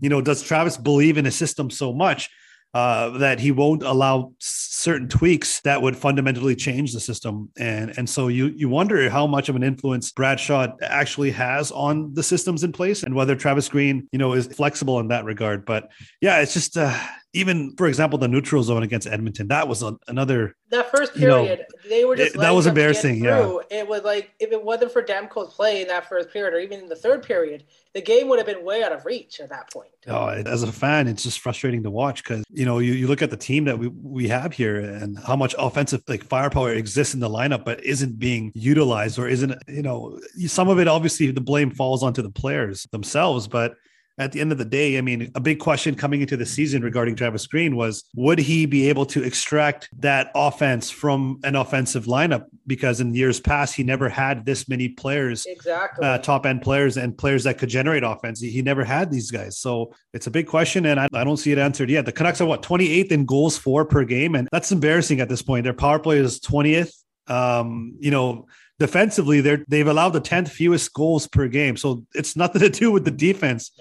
You 0.00 0.08
know, 0.08 0.22
does 0.22 0.42
Travis 0.42 0.78
believe 0.78 1.18
in 1.18 1.26
his 1.26 1.36
system 1.36 1.68
so 1.68 1.92
much 1.92 2.30
uh, 2.74 3.10
that 3.18 3.38
he 3.38 3.52
won't 3.52 3.84
allow 3.84 4.32
certain 4.40 5.08
tweaks 5.08 5.60
that 5.60 5.80
would 5.80 5.96
fundamentally 5.96 6.56
change 6.56 6.92
the 6.92 7.00
system. 7.00 7.48
And 7.56 7.96
and 7.96 8.10
so 8.10 8.28
you 8.28 8.46
you 8.48 8.68
wonder 8.68 9.08
how 9.08 9.26
much 9.26 9.48
of 9.48 9.56
an 9.56 9.62
influence 9.62 10.10
Brad 10.10 10.40
Shaw 10.40 10.66
actually 10.82 11.30
has 11.30 11.70
on 11.70 12.12
the 12.14 12.22
systems 12.22 12.64
in 12.64 12.72
place 12.72 13.04
and 13.04 13.14
whether 13.14 13.36
Travis 13.36 13.68
Green, 13.68 14.08
you 14.10 14.18
know, 14.18 14.32
is 14.32 14.48
flexible 14.48 14.98
in 14.98 15.08
that 15.08 15.24
regard. 15.24 15.64
But 15.64 15.90
yeah, 16.20 16.40
it's 16.40 16.52
just 16.52 16.76
uh, 16.76 16.98
even 17.34 17.74
for 17.76 17.86
example 17.86 18.18
the 18.18 18.28
neutral 18.28 18.62
zone 18.62 18.82
against 18.82 19.06
Edmonton 19.06 19.48
that 19.48 19.68
was 19.68 19.82
a, 19.82 19.96
another 20.08 20.56
that 20.70 20.90
first 20.90 21.14
period 21.14 21.66
you 21.82 21.90
know, 21.90 21.90
they 21.90 22.04
were 22.04 22.16
just 22.16 22.34
it, 22.34 22.38
that 22.38 22.52
was 22.52 22.66
embarrassing 22.66 23.22
yeah. 23.22 23.58
it 23.70 23.86
was 23.86 24.02
like 24.02 24.32
if 24.40 24.52
it 24.52 24.62
wasn't 24.62 24.90
for 24.90 25.02
Demko's 25.02 25.52
play 25.52 25.82
in 25.82 25.88
that 25.88 26.08
first 26.08 26.32
period 26.32 26.54
or 26.54 26.60
even 26.60 26.80
in 26.80 26.88
the 26.88 26.96
third 26.96 27.22
period 27.22 27.64
the 27.92 28.00
game 28.00 28.28
would 28.28 28.38
have 28.38 28.46
been 28.46 28.64
way 28.64 28.82
out 28.82 28.90
of 28.90 29.04
reach 29.04 29.38
at 29.38 29.48
that 29.50 29.72
point. 29.72 29.90
Oh 30.06 30.28
as 30.28 30.62
a 30.62 30.72
fan 30.72 31.08
it's 31.08 31.22
just 31.22 31.40
frustrating 31.40 31.82
to 31.82 31.90
watch 31.90 32.22
because 32.22 32.44
you 32.50 32.64
know 32.64 32.78
you, 32.78 32.92
you 32.92 33.06
look 33.06 33.22
at 33.22 33.30
the 33.30 33.36
team 33.36 33.64
that 33.64 33.78
we, 33.78 33.88
we 33.88 34.28
have 34.28 34.52
here 34.52 34.76
and 34.80 35.18
how 35.18 35.36
much 35.36 35.54
offensive 35.58 36.02
like 36.08 36.24
firepower 36.24 36.72
exists 36.72 37.14
in 37.14 37.20
the 37.20 37.28
lineup 37.28 37.64
but 37.64 37.84
isn't 37.84 38.18
being 38.18 38.52
utilized 38.54 39.18
or 39.18 39.28
isn't 39.28 39.54
you 39.68 39.82
know 39.82 40.18
some 40.46 40.68
of 40.68 40.78
it 40.78 40.88
obviously 40.88 41.30
the 41.30 41.40
blame 41.40 41.70
falls 41.70 42.02
onto 42.02 42.22
the 42.22 42.30
players 42.30 42.84
themselves 42.92 43.48
but 43.48 43.74
at 44.16 44.30
the 44.30 44.40
end 44.40 44.52
of 44.52 44.58
the 44.58 44.64
day, 44.64 44.96
I 44.96 45.00
mean, 45.00 45.30
a 45.34 45.40
big 45.40 45.58
question 45.58 45.96
coming 45.96 46.20
into 46.20 46.36
the 46.36 46.46
season 46.46 46.82
regarding 46.82 47.16
Travis 47.16 47.46
Green 47.46 47.74
was 47.74 48.04
would 48.14 48.38
he 48.38 48.64
be 48.64 48.88
able 48.88 49.06
to 49.06 49.22
extract 49.24 49.88
that 49.98 50.30
offense 50.36 50.88
from 50.88 51.40
an 51.42 51.56
offensive 51.56 52.04
lineup? 52.04 52.44
Because 52.66 53.00
in 53.00 53.12
years 53.14 53.40
past, 53.40 53.74
he 53.74 53.82
never 53.82 54.08
had 54.08 54.46
this 54.46 54.68
many 54.68 54.88
players, 54.88 55.46
exactly 55.46 56.06
uh, 56.06 56.18
top 56.18 56.46
end 56.46 56.62
players 56.62 56.96
and 56.96 57.18
players 57.18 57.42
that 57.44 57.58
could 57.58 57.68
generate 57.68 58.04
offense. 58.04 58.40
He, 58.40 58.50
he, 58.50 58.62
never 58.62 58.84
had 58.84 59.10
these 59.10 59.30
guys. 59.30 59.58
So 59.58 59.92
it's 60.14 60.26
a 60.26 60.30
big 60.30 60.46
question, 60.46 60.86
and 60.86 60.98
I, 60.98 61.08
I 61.12 61.24
don't 61.24 61.36
see 61.36 61.52
it 61.52 61.58
answered 61.58 61.90
yet. 61.90 62.06
The 62.06 62.12
Canucks 62.12 62.40
are 62.40 62.46
what, 62.46 62.62
28th 62.62 63.12
in 63.12 63.26
goals 63.26 63.58
for 63.58 63.84
per 63.84 64.04
game? 64.04 64.36
And 64.36 64.48
that's 64.52 64.72
embarrassing 64.72 65.20
at 65.20 65.28
this 65.28 65.42
point. 65.42 65.64
Their 65.64 65.74
power 65.74 65.98
play 65.98 66.18
is 66.18 66.40
20th. 66.40 66.94
Um, 67.26 67.96
you 68.00 68.10
know, 68.10 68.46
defensively, 68.78 69.40
they're 69.40 69.64
they've 69.68 69.86
allowed 69.86 70.10
the 70.10 70.20
10th 70.20 70.48
fewest 70.48 70.92
goals 70.94 71.26
per 71.26 71.48
game. 71.48 71.76
So 71.76 72.04
it's 72.14 72.36
nothing 72.36 72.60
to 72.62 72.70
do 72.70 72.92
with 72.92 73.04
the 73.04 73.10
defense 73.10 73.72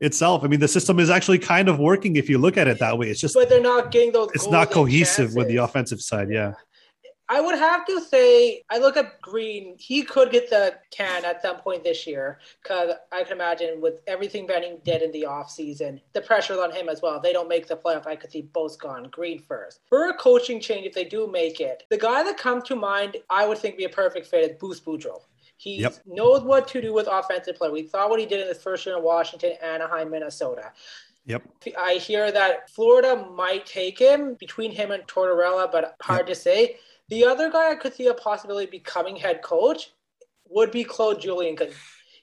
itself. 0.00 0.44
I 0.44 0.46
mean, 0.46 0.60
the 0.60 0.68
system 0.68 0.98
is 0.98 1.10
actually 1.10 1.38
kind 1.38 1.68
of 1.68 1.78
working 1.78 2.16
if 2.16 2.28
you 2.28 2.38
look 2.38 2.56
at 2.56 2.68
it 2.68 2.78
that 2.78 2.98
way. 2.98 3.08
It's 3.08 3.20
just, 3.20 3.34
but 3.34 3.48
they're 3.48 3.60
not 3.60 3.90
getting 3.90 4.12
those. 4.12 4.30
It's 4.34 4.48
not 4.48 4.70
cohesive 4.70 5.34
with 5.34 5.48
the 5.48 5.56
offensive 5.56 6.00
side. 6.00 6.30
Yeah. 6.30 6.54
I 7.30 7.42
would 7.42 7.58
have 7.58 7.84
to 7.84 8.00
say, 8.00 8.62
I 8.70 8.78
look 8.78 8.96
at 8.96 9.20
Green. 9.20 9.76
He 9.78 10.02
could 10.02 10.30
get 10.30 10.48
the 10.48 10.76
can 10.90 11.26
at 11.26 11.42
some 11.42 11.56
point 11.56 11.84
this 11.84 12.06
year 12.06 12.38
because 12.62 12.92
I 13.12 13.22
can 13.22 13.34
imagine 13.34 13.82
with 13.82 14.00
everything 14.06 14.46
Benning 14.46 14.78
did 14.82 15.02
in 15.02 15.12
the 15.12 15.26
offseason, 15.28 16.00
the 16.14 16.22
pressure 16.22 16.54
on 16.54 16.72
him 16.72 16.88
as 16.88 17.02
well. 17.02 17.16
If 17.16 17.22
they 17.22 17.34
don't 17.34 17.48
make 17.48 17.66
the 17.66 17.76
playoff, 17.76 18.06
I 18.06 18.16
could 18.16 18.30
see 18.30 18.40
both 18.40 18.78
gone. 18.78 19.08
Green 19.10 19.40
first. 19.40 19.80
For 19.90 20.08
a 20.08 20.14
coaching 20.14 20.58
change, 20.58 20.86
if 20.86 20.94
they 20.94 21.04
do 21.04 21.26
make 21.26 21.60
it, 21.60 21.82
the 21.90 21.98
guy 21.98 22.22
that 22.22 22.38
comes 22.38 22.64
to 22.64 22.76
mind, 22.76 23.18
I 23.28 23.46
would 23.46 23.58
think 23.58 23.76
be 23.76 23.84
a 23.84 23.90
perfect 23.90 24.26
fit 24.26 24.50
is 24.50 24.56
Bruce 24.58 24.80
Boudreau. 24.80 25.20
He 25.58 25.80
yep. 25.80 25.96
knows 26.06 26.42
what 26.42 26.68
to 26.68 26.80
do 26.80 26.94
with 26.94 27.08
offensive 27.10 27.56
play. 27.56 27.68
We 27.68 27.88
saw 27.88 28.08
what 28.08 28.20
he 28.20 28.26
did 28.26 28.40
in 28.40 28.46
his 28.46 28.62
first 28.62 28.86
year 28.86 28.96
in 28.96 29.02
Washington, 29.02 29.54
Anaheim, 29.60 30.08
Minnesota. 30.08 30.70
Yep. 31.26 31.42
I 31.76 31.94
hear 31.94 32.30
that 32.30 32.70
Florida 32.70 33.26
might 33.34 33.66
take 33.66 33.98
him 33.98 34.34
between 34.38 34.70
him 34.70 34.92
and 34.92 35.02
Tortorella, 35.08 35.70
but 35.70 35.96
hard 36.00 36.20
yep. 36.20 36.26
to 36.28 36.34
say. 36.36 36.76
The 37.08 37.24
other 37.24 37.50
guy 37.50 37.72
I 37.72 37.74
could 37.74 37.92
see 37.92 38.06
a 38.06 38.14
possibility 38.14 38.70
becoming 38.70 39.16
head 39.16 39.42
coach 39.42 39.90
would 40.48 40.70
be 40.70 40.84
Claude 40.84 41.20
Julien 41.20 41.56
because 41.56 41.74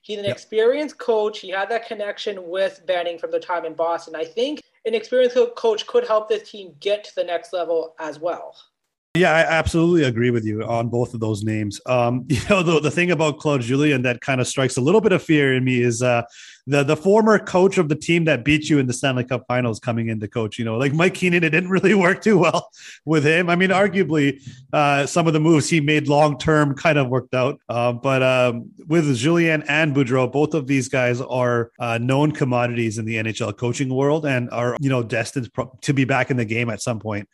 he's 0.02 0.18
an 0.18 0.24
yep. 0.24 0.34
experienced 0.34 0.98
coach. 0.98 1.40
He 1.40 1.50
had 1.50 1.68
that 1.70 1.88
connection 1.88 2.48
with 2.48 2.86
Benning 2.88 3.20
from 3.20 3.32
the 3.32 3.40
time 3.40 3.66
in 3.66 3.74
Boston. 3.74 4.16
I 4.16 4.24
think 4.24 4.62
an 4.86 4.96
experienced 4.96 5.38
coach 5.58 5.86
could 5.88 6.08
help 6.08 6.30
this 6.30 6.50
team 6.50 6.74
get 6.80 7.04
to 7.04 7.16
the 7.16 7.24
next 7.26 7.52
level 7.52 7.96
as 8.00 8.18
well. 8.18 8.56
Yeah, 9.16 9.32
I 9.32 9.42
absolutely 9.42 10.04
agree 10.04 10.30
with 10.30 10.46
you 10.46 10.64
on 10.64 10.90
both 10.90 11.14
of 11.14 11.22
those 11.22 11.44
names. 11.44 11.80
Um, 11.86 12.26
you 12.30 12.42
know, 12.50 12.62
the, 12.62 12.82
the 12.82 12.92
thing 12.92 13.12
about 13.12 13.40
Claude 13.40 13.62
Julien 13.62 14.02
that 14.02 14.22
kind 14.22 14.42
of 14.42 14.48
strikes 14.48 14.76
a 14.78 14.82
little 14.82 15.02
bit 15.02 15.14
of 15.14 15.24
fear 15.24 15.54
in 15.54 15.64
me 15.64 15.82
is 15.82 16.02
uh, 16.02 16.24
the 16.68 16.84
the 16.84 16.98
former 16.98 17.40
coach 17.40 17.78
of 17.78 17.90
the 17.90 17.96
team 17.96 18.26
that 18.26 18.44
beat 18.44 18.70
you 18.70 18.80
in 18.80 18.88
the 18.88 18.94
Stanley 18.94 19.24
Cup 19.24 19.46
Finals 19.48 19.80
coming 19.80 20.10
in 20.10 20.20
to 20.20 20.28
coach. 20.28 20.60
You 20.60 20.66
know, 20.66 20.78
like 20.78 20.94
Mike 20.94 21.14
Keenan, 21.14 21.44
it 21.44 21.52
didn't 21.52 21.70
really 21.76 21.94
work 21.94 22.22
too 22.22 22.38
well 22.40 22.70
with 23.06 23.26
him. 23.26 23.50
I 23.50 23.56
mean, 23.56 23.70
arguably, 23.70 24.42
uh, 24.74 25.06
some 25.06 25.28
of 25.28 25.34
the 25.34 25.40
moves 25.40 25.70
he 25.70 25.80
made 25.80 26.08
long 26.08 26.38
term 26.38 26.76
kind 26.76 26.98
of 26.98 27.08
worked 27.08 27.34
out. 27.34 27.60
Uh, 27.70 27.94
but 27.94 28.22
um, 28.22 28.72
with 28.88 29.16
Julien 29.16 29.64
and 29.68 29.96
Boudreau, 29.96 30.32
both 30.32 30.54
of 30.54 30.68
these 30.68 30.90
guys 30.90 31.22
are 31.22 31.72
uh, 31.80 31.98
known 32.00 32.32
commodities 32.32 32.98
in 32.98 33.06
the 33.06 33.16
NHL 33.16 33.56
coaching 33.58 33.94
world 33.94 34.26
and 34.26 34.50
are 34.50 34.76
you 34.82 34.90
know 34.90 35.04
destined 35.04 35.50
to 35.82 35.94
be 35.94 36.04
back 36.04 36.32
in 36.32 36.38
the 36.38 36.46
game 36.46 36.70
at 36.70 36.82
some 36.82 37.00
point. 37.00 37.30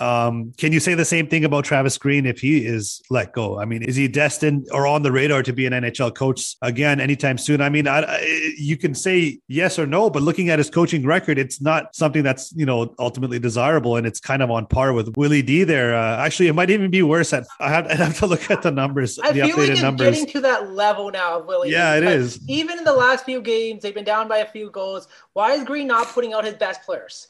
Um, 0.00 0.52
can 0.56 0.72
you 0.72 0.80
say 0.80 0.94
the 0.94 1.04
same 1.04 1.26
thing 1.28 1.44
about 1.44 1.64
Travis 1.64 1.98
Green 1.98 2.24
if 2.24 2.40
he 2.40 2.64
is 2.64 3.02
let 3.10 3.32
go? 3.32 3.60
I 3.60 3.66
mean, 3.66 3.82
is 3.82 3.96
he 3.96 4.08
destined 4.08 4.66
or 4.72 4.86
on 4.86 5.02
the 5.02 5.12
radar 5.12 5.42
to 5.42 5.52
be 5.52 5.66
an 5.66 5.74
NHL 5.74 6.14
coach 6.14 6.56
again 6.62 7.00
anytime 7.00 7.36
soon? 7.36 7.60
I 7.60 7.68
mean, 7.68 7.86
I, 7.86 8.00
I, 8.00 8.54
you 8.56 8.76
can 8.76 8.94
say 8.94 9.40
yes 9.46 9.78
or 9.78 9.86
no, 9.86 10.08
but 10.08 10.22
looking 10.22 10.48
at 10.48 10.58
his 10.58 10.70
coaching 10.70 11.04
record, 11.04 11.38
it's 11.38 11.60
not 11.60 11.94
something 11.94 12.22
that's 12.22 12.52
you 12.56 12.64
know 12.64 12.94
ultimately 12.98 13.38
desirable, 13.38 13.96
and 13.96 14.06
it's 14.06 14.20
kind 14.20 14.42
of 14.42 14.50
on 14.50 14.66
par 14.66 14.92
with 14.92 15.16
Willie 15.16 15.42
D. 15.42 15.64
There, 15.64 15.94
uh, 15.94 16.16
actually, 16.16 16.48
it 16.48 16.54
might 16.54 16.70
even 16.70 16.90
be 16.90 17.02
worse. 17.02 17.32
At 17.32 17.46
I 17.60 17.68
have, 17.68 17.90
have 17.90 18.18
to 18.18 18.26
look 18.26 18.50
at 18.50 18.62
the 18.62 18.70
numbers. 18.70 19.18
I 19.18 19.32
the 19.32 19.42
feel 19.42 19.58
like 19.58 19.68
it's 19.68 19.82
numbers. 19.82 20.10
getting 20.10 20.26
to 20.32 20.40
that 20.40 20.72
level 20.72 21.10
now 21.10 21.40
of 21.40 21.46
Willie. 21.46 21.70
Yeah, 21.70 21.98
D. 22.00 22.06
it 22.06 22.12
is. 22.12 22.40
Even 22.48 22.78
in 22.78 22.84
the 22.84 22.94
last 22.94 23.24
few 23.26 23.42
games, 23.42 23.82
they've 23.82 23.94
been 23.94 24.04
down 24.04 24.28
by 24.28 24.38
a 24.38 24.46
few 24.46 24.70
goals. 24.70 25.08
Why 25.34 25.52
is 25.52 25.64
Green 25.64 25.86
not 25.86 26.06
putting 26.08 26.32
out 26.32 26.44
his 26.44 26.54
best 26.54 26.82
players? 26.82 27.28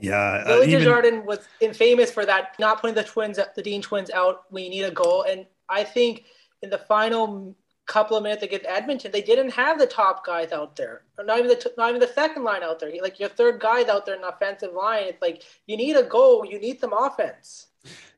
Yeah, 0.00 0.44
Willie 0.46 0.60
uh, 0.60 0.68
even... 0.68 0.78
Desjardins 0.80 1.26
was 1.26 1.40
famous 1.76 2.10
for 2.10 2.24
that, 2.26 2.54
not 2.58 2.80
putting 2.80 2.94
the 2.94 3.04
twins, 3.04 3.36
the 3.36 3.62
Sedin 3.62 3.82
twins 3.82 4.10
out 4.10 4.44
when 4.50 4.64
you 4.64 4.70
need 4.70 4.84
a 4.84 4.90
goal. 4.90 5.24
And 5.28 5.46
I 5.68 5.84
think 5.84 6.24
in 6.62 6.70
the 6.70 6.78
final 6.78 7.54
couple 7.86 8.16
of 8.16 8.22
minutes 8.22 8.42
against 8.42 8.66
Edmonton, 8.66 9.10
they 9.10 9.22
didn't 9.22 9.50
have 9.50 9.78
the 9.78 9.86
top 9.86 10.24
guys 10.24 10.52
out 10.52 10.76
there, 10.76 11.02
or 11.16 11.24
not 11.24 11.38
even 11.38 11.48
the 11.48 11.56
t- 11.56 11.70
not 11.78 11.88
even 11.88 12.00
the 12.00 12.08
second 12.08 12.44
line 12.44 12.62
out 12.62 12.78
there. 12.78 12.92
Like 13.00 13.18
your 13.18 13.30
third 13.30 13.60
guys 13.60 13.88
out 13.88 14.04
there 14.04 14.14
in 14.14 14.20
the 14.20 14.28
offensive 14.28 14.74
line, 14.74 15.04
it's 15.04 15.22
like 15.22 15.42
you 15.66 15.76
need 15.76 15.96
a 15.96 16.02
goal, 16.02 16.44
you 16.44 16.58
need 16.60 16.80
some 16.80 16.92
offense. 16.92 17.68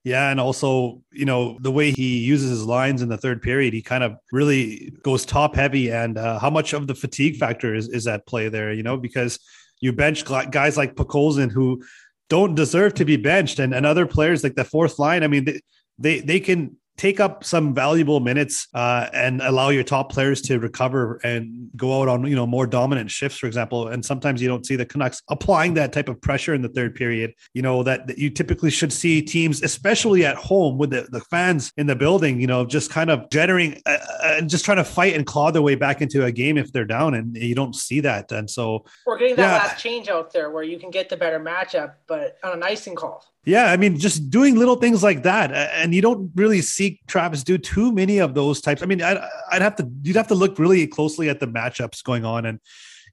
Yeah, 0.02 0.31
and 0.31 0.40
also, 0.40 1.02
you 1.12 1.26
know, 1.26 1.59
the 1.61 1.71
way 1.71 1.93
he 1.93 2.19
uses 2.19 2.50
his 2.50 2.64
lines 2.64 3.02
in 3.02 3.11
the 3.11 3.19
third 3.19 3.43
period, 3.43 3.75
he 3.75 3.83
kind 3.83 4.02
of 4.02 4.17
really 4.33 4.93
goes 5.02 5.26
top 5.26 5.55
heavy. 5.55 5.93
And 5.93 6.17
uh, 6.17 6.38
how 6.38 6.49
much 6.49 6.73
of 6.73 6.87
the 6.87 6.95
fatigue 6.95 7.37
factor 7.37 7.75
is, 7.75 7.88
is 7.88 8.07
at 8.07 8.26
play 8.26 8.49
there, 8.49 8.73
you 8.73 8.83
know, 8.83 8.97
because 8.97 9.38
you 9.80 9.92
bench 9.92 10.25
guys 10.25 10.76
like 10.76 10.94
Podkolzin 10.94 11.50
who 11.50 11.82
don't 12.28 12.54
deserve 12.54 12.94
to 12.94 13.04
be 13.04 13.16
benched, 13.16 13.58
and, 13.58 13.75
and 13.75 13.84
other 13.84 14.06
players 14.06 14.44
like 14.44 14.54
the 14.54 14.64
fourth 14.64 14.99
line. 14.99 15.25
I 15.25 15.26
mean, 15.26 15.44
they, 15.44 15.60
they, 15.99 16.20
they 16.20 16.40
can 16.40 16.76
take 17.00 17.19
up 17.19 17.42
some 17.42 17.73
valuable 17.73 18.21
minutes 18.21 18.69
uh, 18.75 19.09
and 19.14 19.40
allow 19.40 19.71
your 19.71 19.83
top 19.83 20.12
players 20.12 20.42
to 20.42 20.59
recover 20.59 21.19
and 21.25 21.71
go 21.75 21.99
out 21.99 22.09
on 22.09 22.26
you 22.26 22.37
know 22.37 22.47
more 22.47 22.66
dominant 22.66 23.11
shifts, 23.11 23.38
for 23.38 23.47
example. 23.47 23.88
And 23.88 24.04
sometimes 24.04 24.42
you 24.42 24.49
don't 24.49 24.66
see 24.66 24.76
the 24.76 24.85
Canucks 24.85 25.23
applying 25.30 25.73
that 25.75 25.95
type 25.95 26.11
of 26.11 26.21
pressure 26.21 26.52
in 26.52 26.61
the 26.61 26.69
third 26.69 26.95
period. 26.95 27.33
You 27.54 27.62
know 27.62 27.83
that, 27.85 28.07
that 28.07 28.19
you 28.19 28.28
typically 28.28 28.71
should 28.71 28.92
see 28.92 29.23
teams, 29.23 29.62
especially 29.62 30.26
at 30.26 30.37
home 30.37 30.76
with 30.76 30.90
the, 30.90 31.09
the 31.11 31.23
fans 31.23 31.73
in 31.78 31.87
the 31.87 31.97
building, 31.97 32.38
you 32.38 32.47
know, 32.47 32.66
just 32.66 32.90
kind 32.90 33.09
of 33.09 33.30
generating 33.30 33.80
uh, 33.87 33.97
uh, 34.23 34.35
and 34.37 34.50
just 34.50 34.66
trying 34.66 34.76
to 34.76 34.85
fight 34.85 35.14
and 35.14 35.25
claw 35.25 35.50
their 35.50 35.62
way 35.62 35.76
back 35.76 36.02
into 36.02 36.26
a 36.26 36.30
game 36.30 36.59
if 36.59 36.71
they're 36.71 36.85
down, 36.85 37.14
and 37.14 37.35
you 37.35 37.54
don't 37.54 37.75
see 37.75 38.00
that. 38.00 38.30
And 38.30 38.50
so 38.50 38.85
we're 39.07 39.16
getting 39.16 39.37
that 39.37 39.42
yeah. 39.42 39.69
last 39.69 39.83
change 39.83 40.11
out 40.11 40.35
there 40.35 40.50
where 40.50 40.64
you 40.64 40.78
can 40.78 40.90
get 40.90 41.09
the 41.09 41.16
better 41.16 41.40
matchup, 41.40 41.95
but 42.07 42.37
on 42.45 42.52
an 42.52 42.62
icing 42.62 42.95
call. 42.95 43.25
Yeah, 43.44 43.73
I 43.73 43.78
mean, 43.78 43.99
just 43.99 44.28
doing 44.28 44.56
little 44.56 44.76
things 44.76 45.02
like 45.02 45.23
that, 45.23 45.50
and 45.52 45.94
you 45.94 46.02
don't 46.02 46.30
really 46.35 46.61
see 46.61 47.00
Travis 47.06 47.42
do 47.42 47.56
too 47.56 47.90
many 47.90 48.18
of 48.18 48.35
those 48.35 48.61
types. 48.61 48.82
I 48.82 48.87
mean, 48.87 49.00
I'd, 49.00 49.18
I'd 49.50 49.62
have 49.62 49.76
to 49.76 49.90
you'd 50.02 50.16
have 50.16 50.28
to 50.28 50.35
look 50.35 50.59
really 50.59 50.87
closely 50.87 51.30
at 51.30 51.40
the 51.40 51.47
matchups 51.47 52.04
going 52.04 52.26
on, 52.26 52.44
and 52.44 52.61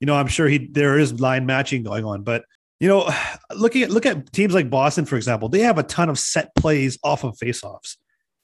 you 0.02 0.06
know, 0.06 0.16
I'm 0.16 0.28
sure 0.28 0.48
he 0.48 0.68
there 0.70 1.00
is 1.00 1.20
line 1.22 1.46
matching 1.46 1.84
going 1.84 2.04
on, 2.04 2.24
but 2.24 2.44
you 2.80 2.90
know, 2.90 3.10
looking 3.56 3.84
at 3.84 3.90
look 3.90 4.06
at 4.06 4.32
teams 4.34 4.54
like 4.54 4.70
Boston, 4.70 5.06
for 5.06 5.16
example, 5.16 5.48
they 5.48 5.60
have 5.60 5.78
a 5.78 5.84
ton 5.84 6.10
of 6.10 6.20
set 6.20 6.54
plays 6.56 6.98
off 7.04 7.24
of 7.24 7.38
faceoffs. 7.38 7.96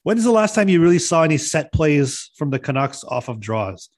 When 0.03 0.17
is 0.17 0.23
the 0.23 0.31
last 0.31 0.55
time 0.55 0.69
you 0.69 0.81
really 0.81 0.99
saw 0.99 1.23
any 1.23 1.37
set 1.37 1.71
plays 1.73 2.31
from 2.37 2.49
the 2.49 2.59
Canucks 2.59 3.03
off 3.03 3.29
of 3.29 3.39
draws? 3.39 3.89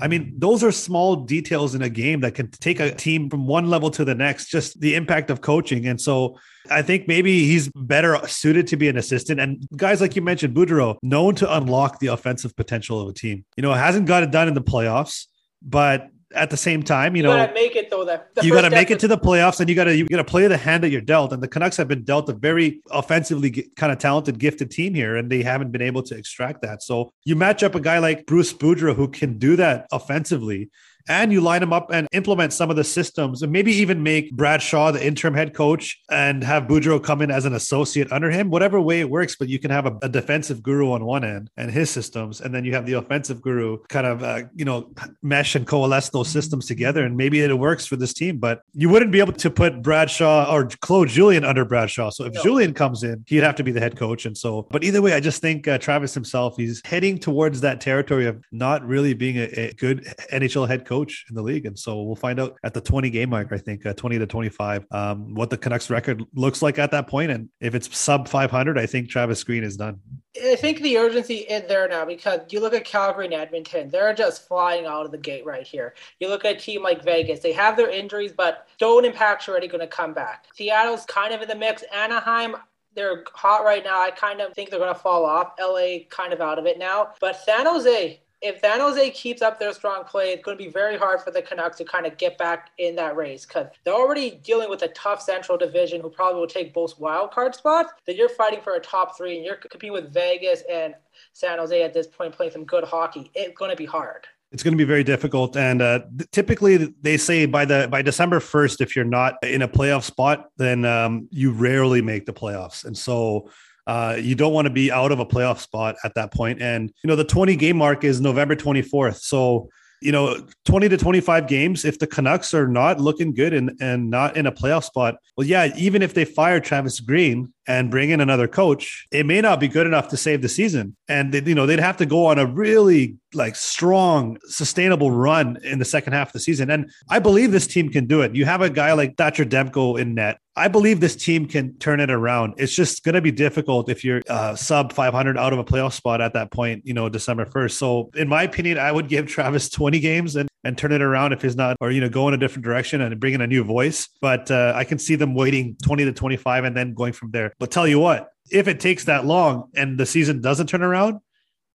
I 0.00 0.08
mean, 0.08 0.34
those 0.38 0.62
are 0.62 0.70
small 0.70 1.16
details 1.16 1.74
in 1.74 1.82
a 1.82 1.88
game 1.88 2.20
that 2.20 2.34
can 2.34 2.50
take 2.50 2.80
a 2.80 2.94
team 2.94 3.28
from 3.28 3.46
one 3.46 3.68
level 3.68 3.90
to 3.92 4.04
the 4.04 4.14
next, 4.14 4.48
just 4.48 4.80
the 4.80 4.94
impact 4.94 5.30
of 5.30 5.40
coaching. 5.40 5.86
And 5.86 6.00
so 6.00 6.38
I 6.70 6.82
think 6.82 7.08
maybe 7.08 7.46
he's 7.46 7.68
better 7.74 8.18
suited 8.28 8.66
to 8.68 8.76
be 8.76 8.88
an 8.88 8.96
assistant. 8.96 9.40
And 9.40 9.66
guys 9.76 10.00
like 10.00 10.14
you 10.14 10.22
mentioned, 10.22 10.54
Boudreau, 10.54 10.96
known 11.02 11.34
to 11.36 11.56
unlock 11.56 11.98
the 11.98 12.08
offensive 12.08 12.54
potential 12.56 13.00
of 13.00 13.08
a 13.08 13.12
team. 13.12 13.44
You 13.56 13.62
know, 13.62 13.72
hasn't 13.72 14.06
got 14.06 14.22
it 14.22 14.30
done 14.30 14.48
in 14.48 14.54
the 14.54 14.62
playoffs, 14.62 15.26
but 15.60 16.08
at 16.34 16.50
the 16.50 16.56
same 16.56 16.82
time, 16.82 17.16
you, 17.16 17.22
you 17.22 17.28
know, 17.28 17.36
gotta 17.36 17.54
make 17.54 17.76
it 17.76 17.90
though. 17.90 18.04
That 18.04 18.30
you 18.42 18.52
got 18.52 18.62
to 18.62 18.70
make 18.70 18.90
it 18.90 18.98
to 19.00 19.08
the 19.08 19.18
playoffs, 19.18 19.60
and 19.60 19.68
you 19.68 19.74
got 19.74 19.84
to 19.84 19.96
you 19.96 20.06
got 20.06 20.16
to 20.18 20.24
play 20.24 20.46
the 20.46 20.56
hand 20.56 20.84
that 20.84 20.90
you're 20.90 21.00
dealt. 21.00 21.32
And 21.32 21.42
the 21.42 21.48
Canucks 21.48 21.76
have 21.76 21.88
been 21.88 22.04
dealt 22.04 22.28
a 22.28 22.32
very 22.32 22.82
offensively 22.90 23.68
kind 23.76 23.92
of 23.92 23.98
talented, 23.98 24.38
gifted 24.38 24.70
team 24.70 24.94
here, 24.94 25.16
and 25.16 25.30
they 25.30 25.42
haven't 25.42 25.72
been 25.72 25.82
able 25.82 26.02
to 26.04 26.16
extract 26.16 26.62
that. 26.62 26.82
So 26.82 27.12
you 27.24 27.36
match 27.36 27.62
up 27.62 27.74
a 27.74 27.80
guy 27.80 27.98
like 27.98 28.26
Bruce 28.26 28.52
Boudreau 28.52 28.94
who 28.94 29.08
can 29.08 29.38
do 29.38 29.56
that 29.56 29.86
offensively 29.92 30.70
and 31.08 31.32
you 31.32 31.40
line 31.40 31.60
them 31.60 31.72
up 31.72 31.90
and 31.92 32.08
implement 32.12 32.52
some 32.52 32.70
of 32.70 32.76
the 32.76 32.84
systems 32.84 33.42
and 33.42 33.52
maybe 33.52 33.72
even 33.72 34.02
make 34.02 34.32
Brad 34.32 34.62
Shaw 34.62 34.90
the 34.90 35.04
interim 35.04 35.34
head 35.34 35.54
coach 35.54 36.00
and 36.10 36.42
have 36.42 36.64
Boudreau 36.64 37.02
come 37.02 37.20
in 37.20 37.30
as 37.30 37.44
an 37.44 37.54
associate 37.54 38.10
under 38.10 38.30
him, 38.30 38.50
whatever 38.50 38.80
way 38.80 39.00
it 39.00 39.10
works. 39.10 39.36
But 39.36 39.48
you 39.48 39.58
can 39.58 39.70
have 39.70 39.86
a, 39.86 39.98
a 40.02 40.08
defensive 40.08 40.62
guru 40.62 40.92
on 40.92 41.04
one 41.04 41.24
end 41.24 41.50
and 41.56 41.70
his 41.70 41.90
systems, 41.90 42.40
and 42.40 42.54
then 42.54 42.64
you 42.64 42.72
have 42.72 42.86
the 42.86 42.94
offensive 42.94 43.42
guru 43.42 43.78
kind 43.88 44.06
of, 44.06 44.22
uh, 44.22 44.42
you 44.54 44.64
know, 44.64 44.90
mesh 45.22 45.54
and 45.54 45.66
coalesce 45.66 46.08
those 46.10 46.28
systems 46.28 46.66
together. 46.66 47.04
And 47.04 47.16
maybe 47.16 47.40
it 47.40 47.58
works 47.58 47.86
for 47.86 47.96
this 47.96 48.14
team, 48.14 48.38
but 48.38 48.62
you 48.72 48.88
wouldn't 48.88 49.12
be 49.12 49.20
able 49.20 49.32
to 49.34 49.50
put 49.50 49.82
Brad 49.82 50.10
Shaw 50.10 50.52
or 50.52 50.68
Claude 50.80 51.08
Julien 51.08 51.44
under 51.44 51.64
Brad 51.64 51.90
Shaw. 51.90 52.10
So 52.10 52.24
if 52.24 52.34
no. 52.34 52.42
Julien 52.42 52.74
comes 52.74 53.02
in, 53.02 53.24
he'd 53.26 53.42
have 53.42 53.56
to 53.56 53.64
be 53.64 53.72
the 53.72 53.80
head 53.80 53.96
coach. 53.96 54.26
And 54.26 54.36
so, 54.36 54.66
but 54.70 54.82
either 54.84 55.02
way, 55.02 55.12
I 55.12 55.20
just 55.20 55.40
think 55.42 55.68
uh, 55.68 55.78
Travis 55.78 56.14
himself, 56.14 56.54
he's 56.56 56.80
heading 56.84 57.18
towards 57.18 57.60
that 57.60 57.80
territory 57.80 58.26
of 58.26 58.42
not 58.50 58.84
really 58.86 59.14
being 59.14 59.36
a, 59.36 59.44
a 59.44 59.72
good 59.74 60.04
NHL 60.32 60.66
head 60.66 60.84
coach 60.84 60.93
coach 60.94 61.24
in 61.28 61.34
the 61.34 61.42
league. 61.42 61.66
And 61.66 61.78
so 61.78 62.02
we'll 62.02 62.14
find 62.14 62.38
out 62.38 62.56
at 62.62 62.74
the 62.74 62.80
20 62.80 63.10
game 63.10 63.30
mark, 63.30 63.48
I 63.50 63.58
think, 63.58 63.84
uh, 63.84 63.94
20 63.94 64.18
to 64.18 64.26
25, 64.26 64.86
um, 64.90 65.34
what 65.34 65.50
the 65.50 65.56
Canucks 65.56 65.90
record 65.90 66.24
looks 66.34 66.62
like 66.62 66.78
at 66.78 66.90
that 66.92 67.08
point. 67.08 67.30
And 67.30 67.48
if 67.60 67.74
it's 67.74 67.96
sub 67.96 68.28
500, 68.28 68.78
I 68.78 68.86
think 68.86 69.08
Travis 69.08 69.42
Green 69.42 69.64
is 69.64 69.76
done. 69.76 70.00
I 70.42 70.56
think 70.56 70.80
the 70.80 70.98
urgency 70.98 71.36
is 71.36 71.68
there 71.68 71.86
now 71.88 72.04
because 72.04 72.40
you 72.50 72.60
look 72.60 72.74
at 72.74 72.84
Calgary 72.84 73.26
and 73.26 73.34
Edmonton, 73.34 73.88
they're 73.88 74.14
just 74.14 74.48
flying 74.48 74.84
out 74.86 75.06
of 75.06 75.12
the 75.12 75.18
gate 75.18 75.44
right 75.46 75.66
here. 75.66 75.94
You 76.18 76.28
look 76.28 76.44
at 76.44 76.56
a 76.56 76.58
team 76.58 76.82
like 76.82 77.04
Vegas, 77.04 77.40
they 77.40 77.52
have 77.52 77.76
their 77.76 77.90
injuries, 77.90 78.32
but 78.32 78.66
Stone 78.74 79.04
and 79.04 79.14
Pack's 79.14 79.48
already 79.48 79.68
going 79.68 79.80
to 79.80 79.86
come 79.86 80.12
back. 80.12 80.46
Seattle's 80.54 81.04
kind 81.06 81.32
of 81.34 81.42
in 81.42 81.48
the 81.48 81.54
mix. 81.54 81.84
Anaheim, 81.94 82.56
they're 82.94 83.24
hot 83.32 83.64
right 83.64 83.84
now. 83.84 84.00
I 84.00 84.10
kind 84.10 84.40
of 84.40 84.52
think 84.54 84.70
they're 84.70 84.78
going 84.78 84.94
to 84.94 85.00
fall 85.00 85.24
off. 85.24 85.52
LA 85.60 86.04
kind 86.10 86.32
of 86.32 86.40
out 86.40 86.58
of 86.58 86.66
it 86.66 86.78
now. 86.78 87.10
But 87.20 87.36
San 87.36 87.66
Jose, 87.66 88.20
if 88.44 88.60
San 88.60 88.78
Jose 88.78 89.10
keeps 89.10 89.40
up 89.40 89.58
their 89.58 89.72
strong 89.72 90.04
play, 90.04 90.26
it's 90.26 90.44
going 90.44 90.58
to 90.58 90.62
be 90.62 90.70
very 90.70 90.98
hard 90.98 91.22
for 91.22 91.30
the 91.30 91.40
Canucks 91.40 91.78
to 91.78 91.84
kind 91.84 92.04
of 92.04 92.18
get 92.18 92.36
back 92.36 92.70
in 92.76 92.94
that 92.96 93.16
race 93.16 93.46
because 93.46 93.68
they're 93.84 93.94
already 93.94 94.38
dealing 94.44 94.68
with 94.68 94.82
a 94.82 94.88
tough 94.88 95.22
Central 95.22 95.56
Division 95.56 96.02
who 96.02 96.10
probably 96.10 96.38
will 96.38 96.46
take 96.46 96.74
both 96.74 96.98
wild 97.00 97.30
card 97.30 97.54
spots. 97.54 97.94
That 98.06 98.16
you're 98.16 98.28
fighting 98.28 98.60
for 98.60 98.74
a 98.74 98.80
top 98.80 99.16
three 99.16 99.36
and 99.36 99.46
you're 99.46 99.56
competing 99.56 99.94
with 99.94 100.12
Vegas 100.12 100.62
and 100.70 100.94
San 101.32 101.58
Jose 101.58 101.82
at 101.82 101.94
this 101.94 102.06
point 102.06 102.34
playing 102.34 102.52
some 102.52 102.64
good 102.64 102.84
hockey. 102.84 103.30
It's 103.34 103.56
going 103.56 103.70
to 103.70 103.76
be 103.76 103.86
hard. 103.86 104.26
It's 104.52 104.62
going 104.62 104.74
to 104.74 104.78
be 104.78 104.84
very 104.84 105.02
difficult, 105.02 105.56
and 105.56 105.82
uh, 105.82 106.00
typically 106.30 106.94
they 107.02 107.16
say 107.16 107.44
by 107.44 107.64
the 107.64 107.88
by 107.90 108.02
December 108.02 108.38
first, 108.38 108.80
if 108.80 108.94
you're 108.94 109.04
not 109.04 109.34
in 109.42 109.62
a 109.62 109.68
playoff 109.68 110.04
spot, 110.04 110.50
then 110.58 110.84
um, 110.84 111.26
you 111.32 111.50
rarely 111.50 112.02
make 112.02 112.24
the 112.24 112.32
playoffs. 112.32 112.84
And 112.84 112.96
so 112.96 113.50
uh, 113.86 114.16
you 114.20 114.34
don't 114.34 114.52
want 114.52 114.66
to 114.66 114.72
be 114.72 114.90
out 114.90 115.12
of 115.12 115.20
a 115.20 115.26
playoff 115.26 115.58
spot 115.58 115.96
at 116.04 116.14
that 116.14 116.32
point. 116.32 116.60
And, 116.60 116.92
you 117.02 117.08
know, 117.08 117.16
the 117.16 117.24
20 117.24 117.56
game 117.56 117.76
mark 117.76 118.04
is 118.04 118.20
November 118.20 118.56
24th. 118.56 119.20
So, 119.20 119.68
you 120.00 120.12
know, 120.12 120.46
20 120.66 120.90
to 120.90 120.96
25 120.98 121.46
games, 121.46 121.84
if 121.84 121.98
the 121.98 122.06
Canucks 122.06 122.52
are 122.52 122.68
not 122.68 123.00
looking 123.00 123.32
good 123.32 123.54
and, 123.54 123.72
and 123.80 124.10
not 124.10 124.36
in 124.36 124.46
a 124.46 124.52
playoff 124.52 124.84
spot, 124.84 125.16
well, 125.36 125.46
yeah, 125.46 125.72
even 125.76 126.02
if 126.02 126.12
they 126.12 126.26
fire 126.26 126.60
Travis 126.60 127.00
Green 127.00 127.53
and 127.66 127.90
bring 127.90 128.10
in 128.10 128.20
another 128.20 128.48
coach, 128.48 129.06
it 129.10 129.26
may 129.26 129.40
not 129.40 129.60
be 129.60 129.68
good 129.68 129.86
enough 129.86 130.08
to 130.08 130.16
save 130.16 130.42
the 130.42 130.48
season. 130.48 130.96
And, 131.08 131.32
they, 131.32 131.42
you 131.42 131.54
know, 131.54 131.66
they'd 131.66 131.80
have 131.80 131.96
to 131.98 132.06
go 132.06 132.26
on 132.26 132.38
a 132.38 132.46
really 132.46 133.16
like 133.32 133.56
strong, 133.56 134.38
sustainable 134.44 135.10
run 135.10 135.58
in 135.64 135.78
the 135.78 135.84
second 135.84 136.12
half 136.12 136.28
of 136.28 136.32
the 136.34 136.40
season. 136.40 136.70
And 136.70 136.90
I 137.08 137.18
believe 137.18 137.52
this 137.52 137.66
team 137.66 137.88
can 137.88 138.06
do 138.06 138.22
it. 138.22 138.34
You 138.34 138.44
have 138.44 138.62
a 138.62 138.70
guy 138.70 138.92
like 138.92 139.16
Thatcher 139.16 139.44
Demko 139.44 139.98
in 139.98 140.14
net. 140.14 140.38
I 140.56 140.68
believe 140.68 141.00
this 141.00 141.16
team 141.16 141.46
can 141.46 141.76
turn 141.78 141.98
it 141.98 142.10
around. 142.10 142.54
It's 142.58 142.74
just 142.74 143.02
going 143.02 143.16
to 143.16 143.20
be 143.20 143.32
difficult 143.32 143.88
if 143.88 144.04
you're 144.04 144.22
uh, 144.28 144.54
sub 144.54 144.92
500 144.92 145.36
out 145.36 145.52
of 145.52 145.58
a 145.58 145.64
playoff 145.64 145.94
spot 145.94 146.20
at 146.20 146.32
that 146.34 146.52
point, 146.52 146.86
you 146.86 146.94
know, 146.94 147.08
December 147.08 147.44
1st. 147.44 147.72
So, 147.72 148.10
in 148.14 148.28
my 148.28 148.44
opinion, 148.44 148.78
I 148.78 148.92
would 148.92 149.08
give 149.08 149.26
Travis 149.34 149.68
20 149.68 149.98
games 149.98 150.36
and, 150.36 150.48
and 150.64 150.76
turn 150.76 150.92
it 150.92 151.02
around 151.02 151.32
if 151.32 151.42
he's 151.42 151.56
not, 151.56 151.76
or, 151.80 151.90
you 151.90 152.00
know, 152.00 152.08
go 152.08 152.28
in 152.28 152.34
a 152.34 152.38
different 152.38 152.64
direction 152.64 153.00
and 153.00 153.18
bring 153.20 153.34
in 153.34 153.40
a 153.40 153.46
new 153.46 153.62
voice. 153.64 154.08
But 154.20 154.50
uh, 154.50 154.72
I 154.74 154.84
can 154.84 154.98
see 154.98 155.14
them 155.14 155.34
waiting 155.34 155.76
20 155.82 156.04
to 156.06 156.12
25 156.12 156.64
and 156.64 156.76
then 156.76 156.94
going 156.94 157.12
from 157.12 157.30
there. 157.30 157.52
But 157.58 157.70
tell 157.70 157.86
you 157.86 157.98
what, 157.98 158.30
if 158.50 158.68
it 158.68 158.80
takes 158.80 159.04
that 159.04 159.24
long 159.24 159.70
and 159.74 159.98
the 159.98 160.06
season 160.06 160.40
doesn't 160.40 160.68
turn 160.68 160.82
around, 160.82 161.20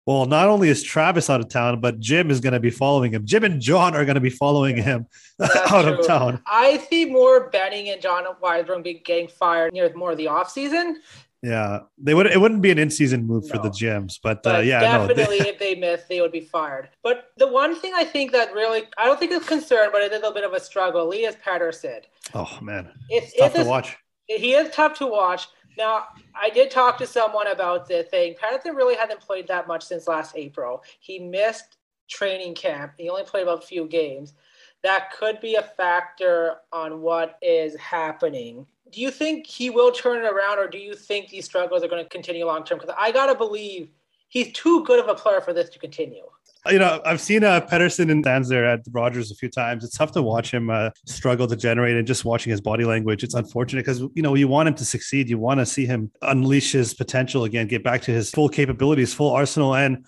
well, 0.08 0.24
not 0.24 0.48
only 0.48 0.70
is 0.70 0.82
Travis 0.82 1.28
out 1.28 1.40
of 1.40 1.50
town, 1.50 1.82
but 1.82 2.00
Jim 2.00 2.30
is 2.30 2.40
going 2.40 2.54
to 2.54 2.60
be 2.60 2.70
following 2.70 3.12
him. 3.12 3.26
Jim 3.26 3.44
and 3.44 3.60
John 3.60 3.94
are 3.94 4.06
going 4.06 4.14
to 4.14 4.22
be 4.22 4.30
following 4.30 4.78
him 4.78 5.06
out 5.42 5.82
true. 5.82 5.98
of 5.98 6.06
town. 6.06 6.42
I 6.46 6.78
see 6.88 7.04
more 7.04 7.50
Benning 7.50 7.90
and 7.90 8.00
John 8.00 8.24
Weisbrod 8.42 8.82
be 8.82 8.94
getting 8.94 9.28
fired 9.28 9.74
near 9.74 9.92
more 9.92 10.12
of 10.12 10.16
the 10.16 10.28
off 10.28 10.50
season. 10.50 11.02
Yeah, 11.42 11.80
they 11.96 12.14
would. 12.14 12.26
It 12.26 12.40
wouldn't 12.40 12.62
be 12.62 12.70
an 12.70 12.78
in-season 12.78 13.24
move 13.26 13.44
no. 13.44 13.50
for 13.50 13.58
the 13.62 13.70
Gems, 13.70 14.18
but, 14.20 14.38
uh, 14.38 14.40
but 14.42 14.54
uh, 14.56 14.58
yeah, 14.58 14.80
definitely 14.80 15.38
no. 15.38 15.46
if 15.46 15.58
they 15.58 15.76
miss, 15.76 16.02
they 16.08 16.20
would 16.20 16.32
be 16.32 16.40
fired. 16.40 16.88
But 17.02 17.30
the 17.36 17.46
one 17.46 17.78
thing 17.80 17.92
I 17.94 18.04
think 18.04 18.32
that 18.32 18.52
really, 18.52 18.84
I 18.98 19.04
don't 19.04 19.20
think 19.20 19.30
it's 19.30 19.46
concern, 19.46 19.90
but 19.92 20.02
it 20.02 20.10
is 20.10 20.18
a 20.18 20.20
little 20.20 20.34
bit 20.34 20.44
of 20.44 20.52
a 20.52 20.60
struggle. 20.60 21.02
Elias 21.02 21.36
Pettersson. 21.36 22.00
Oh 22.34 22.58
man, 22.60 22.90
it's, 23.08 23.32
it's 23.32 23.38
tough 23.38 23.54
to 23.54 23.64
watch. 23.64 23.96
He 24.26 24.54
is 24.54 24.74
tough 24.74 24.94
to 24.98 25.06
watch. 25.06 25.46
Now, 25.76 26.06
I 26.34 26.50
did 26.50 26.72
talk 26.72 26.98
to 26.98 27.06
someone 27.06 27.46
about 27.46 27.86
the 27.86 28.02
thing. 28.02 28.34
Pettersson 28.34 28.74
really 28.74 28.96
hasn't 28.96 29.20
played 29.20 29.46
that 29.46 29.68
much 29.68 29.84
since 29.84 30.08
last 30.08 30.34
April. 30.36 30.82
He 30.98 31.20
missed 31.20 31.76
training 32.08 32.56
camp. 32.56 32.94
He 32.98 33.08
only 33.08 33.22
played 33.22 33.44
about 33.44 33.62
a 33.62 33.66
few 33.66 33.86
games. 33.86 34.34
That 34.82 35.12
could 35.12 35.40
be 35.40 35.54
a 35.54 35.62
factor 35.62 36.56
on 36.72 37.00
what 37.00 37.38
is 37.42 37.76
happening. 37.76 38.66
Do 38.90 39.00
you 39.00 39.10
think 39.10 39.46
he 39.46 39.70
will 39.70 39.92
turn 39.92 40.24
it 40.24 40.28
around, 40.28 40.58
or 40.58 40.68
do 40.68 40.78
you 40.78 40.94
think 40.94 41.28
these 41.28 41.44
struggles 41.44 41.82
are 41.82 41.88
going 41.88 42.02
to 42.02 42.08
continue 42.08 42.46
long 42.46 42.64
term? 42.64 42.78
Because 42.78 42.94
I 42.98 43.12
got 43.12 43.26
to 43.26 43.34
believe 43.34 43.90
he's 44.28 44.52
too 44.52 44.84
good 44.84 44.98
of 44.98 45.08
a 45.08 45.14
player 45.14 45.40
for 45.40 45.52
this 45.52 45.68
to 45.70 45.78
continue 45.78 46.24
you 46.70 46.78
know, 46.78 47.00
I've 47.04 47.20
seen 47.20 47.44
uh, 47.44 47.60
Pettersson 47.60 48.10
and 48.10 48.24
stands 48.24 48.50
at 48.52 48.80
Rogers 48.90 49.30
a 49.30 49.34
few 49.34 49.48
times. 49.48 49.84
It's 49.84 49.96
tough 49.96 50.12
to 50.12 50.22
watch 50.22 50.52
him 50.52 50.70
uh, 50.70 50.90
struggle 51.06 51.46
to 51.46 51.56
generate 51.56 51.96
and 51.96 52.06
just 52.06 52.24
watching 52.24 52.50
his 52.50 52.60
body 52.60 52.84
language. 52.84 53.24
It's 53.24 53.34
unfortunate 53.34 53.84
because, 53.84 54.00
you 54.14 54.22
know, 54.22 54.34
you 54.34 54.48
want 54.48 54.68
him 54.68 54.74
to 54.74 54.84
succeed. 54.84 55.28
You 55.28 55.38
want 55.38 55.60
to 55.60 55.66
see 55.66 55.86
him 55.86 56.10
unleash 56.22 56.72
his 56.72 56.94
potential 56.94 57.44
again, 57.44 57.68
get 57.68 57.82
back 57.82 58.02
to 58.02 58.10
his 58.10 58.30
full 58.30 58.48
capabilities, 58.48 59.14
full 59.14 59.30
arsenal. 59.30 59.74
And, 59.74 60.04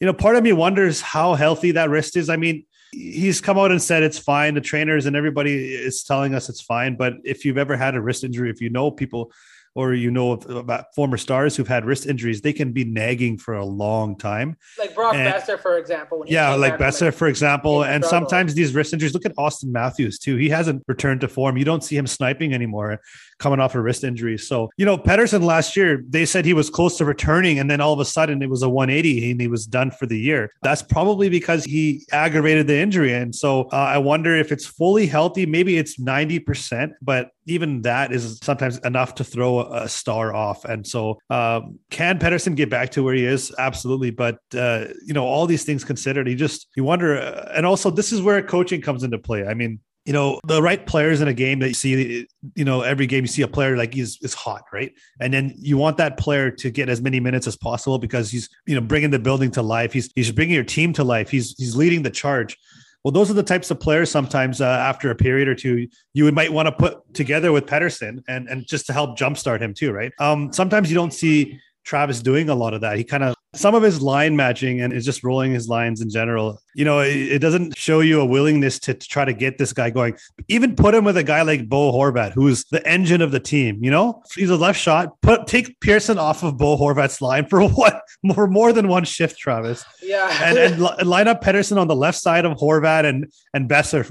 you 0.00 0.06
know, 0.06 0.12
part 0.12 0.36
of 0.36 0.42
me 0.42 0.52
wonders 0.52 1.00
how 1.00 1.34
healthy 1.34 1.70
that 1.72 1.88
wrist 1.88 2.16
is. 2.16 2.28
I 2.28 2.36
mean, 2.36 2.64
he's 2.92 3.40
come 3.40 3.58
out 3.58 3.70
and 3.70 3.82
said 3.82 4.02
it's 4.02 4.18
fine. 4.18 4.54
The 4.54 4.60
trainers 4.60 5.06
and 5.06 5.16
everybody 5.16 5.74
is 5.74 6.04
telling 6.04 6.34
us 6.34 6.48
it's 6.48 6.60
fine. 6.60 6.96
But 6.96 7.14
if 7.24 7.44
you've 7.44 7.58
ever 7.58 7.76
had 7.76 7.94
a 7.94 8.00
wrist 8.00 8.22
injury, 8.22 8.50
if 8.50 8.60
you 8.60 8.70
know 8.70 8.90
people 8.90 9.32
or 9.74 9.94
you 9.94 10.10
know 10.10 10.32
about 10.32 10.94
former 10.94 11.16
stars 11.16 11.56
who've 11.56 11.66
had 11.66 11.86
wrist 11.86 12.06
injuries, 12.06 12.42
they 12.42 12.52
can 12.52 12.72
be 12.72 12.84
nagging 12.84 13.38
for 13.38 13.54
a 13.54 13.64
long 13.64 14.18
time. 14.18 14.54
Like 14.78 14.94
Brock 14.94 15.14
and, 15.14 15.32
Boeser, 15.32 15.58
for 15.58 15.78
example. 15.78 16.22
Yeah, 16.26 16.54
like 16.54 16.76
Boeser, 16.76 17.06
like, 17.06 17.14
for 17.14 17.26
example. 17.26 17.82
And 17.82 18.04
sometimes 18.04 18.52
these 18.52 18.74
wrist 18.74 18.92
injuries, 18.92 19.14
look 19.14 19.24
at 19.24 19.34
Auston 19.36 19.70
Matthews 19.70 20.18
too. 20.18 20.36
He 20.36 20.50
hasn't 20.50 20.84
returned 20.86 21.22
to 21.22 21.28
form. 21.28 21.56
You 21.56 21.64
don't 21.64 21.82
see 21.82 21.96
him 21.96 22.06
sniping 22.06 22.52
anymore 22.52 23.00
coming 23.42 23.58
off 23.58 23.74
a 23.74 23.80
wrist 23.80 24.04
injury. 24.04 24.38
So, 24.38 24.70
you 24.76 24.86
know, 24.86 24.96
Pettersson 24.96 25.42
last 25.42 25.76
year, 25.76 26.02
they 26.08 26.24
said 26.24 26.44
he 26.44 26.54
was 26.54 26.70
close 26.70 26.96
to 26.98 27.04
returning, 27.04 27.58
and 27.58 27.68
then 27.68 27.80
all 27.80 27.92
of 27.92 27.98
a 27.98 28.04
sudden 28.04 28.40
it 28.40 28.48
was 28.48 28.62
a 28.62 28.68
180 28.68 29.32
and 29.32 29.40
he 29.40 29.48
was 29.48 29.66
done 29.66 29.90
for 29.90 30.06
the 30.06 30.18
year. 30.18 30.52
That's 30.62 30.82
probably 30.82 31.28
because 31.28 31.64
he 31.64 32.06
aggravated 32.12 32.68
the 32.68 32.78
injury. 32.78 33.12
And 33.12 33.34
so 33.34 33.64
uh, 33.72 33.76
I 33.76 33.98
wonder 33.98 34.36
if 34.36 34.52
it's 34.52 34.64
fully 34.64 35.06
healthy. 35.06 35.44
Maybe 35.44 35.76
it's 35.76 35.98
90%, 35.98 36.92
but 37.02 37.30
even 37.46 37.82
that 37.82 38.12
is 38.12 38.38
sometimes 38.42 38.78
enough 38.78 39.16
to 39.16 39.24
throw 39.24 39.60
a 39.60 39.88
star 39.88 40.32
off. 40.32 40.64
And 40.64 40.86
so, 40.86 41.18
um, 41.28 41.80
can 41.90 42.20
Pettersson 42.20 42.54
get 42.54 42.70
back 42.70 42.90
to 42.90 43.02
where 43.02 43.14
he 43.14 43.26
is? 43.26 43.52
Absolutely. 43.58 44.12
But, 44.12 44.38
uh, 44.56 44.86
you 45.04 45.12
know, 45.12 45.24
all 45.24 45.46
these 45.46 45.64
things 45.64 45.82
considered, 45.82 46.28
he 46.28 46.36
just, 46.36 46.68
you 46.76 46.84
wonder. 46.84 47.18
Uh, 47.18 47.50
and 47.54 47.66
also, 47.66 47.90
this 47.90 48.12
is 48.12 48.22
where 48.22 48.40
coaching 48.42 48.80
comes 48.80 49.02
into 49.02 49.18
play. 49.18 49.44
I 49.44 49.54
mean, 49.54 49.80
you 50.04 50.12
know 50.12 50.40
the 50.44 50.60
right 50.60 50.84
players 50.86 51.20
in 51.20 51.28
a 51.28 51.34
game 51.34 51.60
that 51.60 51.68
you 51.68 51.74
see 51.74 52.26
you 52.54 52.64
know 52.64 52.82
every 52.82 53.06
game 53.06 53.22
you 53.24 53.28
see 53.28 53.42
a 53.42 53.48
player 53.48 53.76
like 53.76 53.94
he's 53.94 54.18
is 54.22 54.34
hot 54.34 54.64
right? 54.72 54.92
And 55.20 55.32
then 55.32 55.54
you 55.56 55.76
want 55.76 55.96
that 55.98 56.16
player 56.16 56.50
to 56.50 56.70
get 56.70 56.88
as 56.88 57.00
many 57.00 57.20
minutes 57.20 57.46
as 57.46 57.56
possible 57.56 57.98
because 57.98 58.30
he's 58.30 58.48
you 58.66 58.74
know 58.74 58.80
bringing 58.80 59.10
the 59.10 59.18
building 59.18 59.50
to 59.52 59.62
life. 59.62 59.92
He's 59.92 60.10
he's 60.16 60.32
bringing 60.32 60.54
your 60.54 60.64
team 60.64 60.92
to 60.94 61.04
life. 61.04 61.30
He's 61.30 61.54
he's 61.56 61.76
leading 61.76 62.02
the 62.02 62.10
charge. 62.10 62.58
Well 63.04 63.12
those 63.12 63.30
are 63.30 63.34
the 63.34 63.42
types 63.42 63.70
of 63.70 63.80
players 63.80 64.10
sometimes 64.10 64.60
uh, 64.60 64.66
after 64.66 65.10
a 65.10 65.14
period 65.14 65.48
or 65.48 65.54
two 65.54 65.88
you 66.14 66.24
would 66.24 66.34
might 66.34 66.52
want 66.52 66.66
to 66.66 66.72
put 66.72 67.14
together 67.14 67.52
with 67.52 67.66
Pettersson 67.66 68.22
and 68.28 68.48
and 68.48 68.66
just 68.66 68.86
to 68.86 68.92
help 68.92 69.16
jumpstart 69.18 69.60
him 69.60 69.74
too 69.74 69.92
right? 69.92 70.12
Um 70.18 70.52
sometimes 70.52 70.90
you 70.90 70.96
don't 70.96 71.14
see 71.14 71.60
Travis 71.84 72.22
doing 72.22 72.48
a 72.48 72.54
lot 72.54 72.74
of 72.74 72.80
that. 72.82 72.96
He 72.96 73.04
kind 73.04 73.24
of 73.24 73.34
some 73.54 73.74
of 73.74 73.82
his 73.82 74.00
line 74.00 74.34
matching 74.34 74.80
and 74.80 74.92
is 74.92 75.04
just 75.04 75.22
rolling 75.22 75.52
his 75.52 75.68
lines 75.68 76.00
in 76.00 76.08
general. 76.08 76.58
You 76.74 76.86
know, 76.86 77.00
it, 77.00 77.16
it 77.16 77.38
doesn't 77.40 77.76
show 77.76 78.00
you 78.00 78.20
a 78.20 78.24
willingness 78.24 78.78
to, 78.80 78.94
to, 78.94 79.08
try 79.08 79.26
to 79.26 79.34
get 79.34 79.58
this 79.58 79.74
guy 79.74 79.90
going. 79.90 80.16
Even 80.48 80.74
put 80.74 80.94
him 80.94 81.04
with 81.04 81.18
a 81.18 81.22
guy 81.22 81.42
like 81.42 81.68
Bo 81.68 81.92
Horvat, 81.92 82.32
who's 82.32 82.64
the 82.64 82.86
engine 82.88 83.20
of 83.20 83.30
the 83.30 83.40
team. 83.40 83.84
You 83.84 83.90
know, 83.90 84.22
he's 84.34 84.48
a 84.48 84.56
left 84.56 84.80
shot. 84.80 85.20
Put 85.20 85.46
take 85.46 85.80
Pearson 85.80 86.18
off 86.18 86.42
of 86.42 86.56
Bo 86.56 86.78
Horvat's 86.78 87.20
line 87.20 87.46
for 87.46 87.62
what 87.68 88.02
more 88.22 88.46
more 88.46 88.72
than 88.72 88.88
one 88.88 89.04
shift, 89.04 89.38
Travis. 89.38 89.84
Yeah, 90.02 90.30
and, 90.42 90.58
and 90.58 91.06
line 91.06 91.28
up 91.28 91.42
Pettersson 91.42 91.76
on 91.76 91.88
the 91.88 91.96
left 91.96 92.18
side 92.18 92.44
of 92.44 92.56
Horvat 92.56 93.04
and 93.04 93.30
and 93.52 93.68
Boeser. 93.68 94.10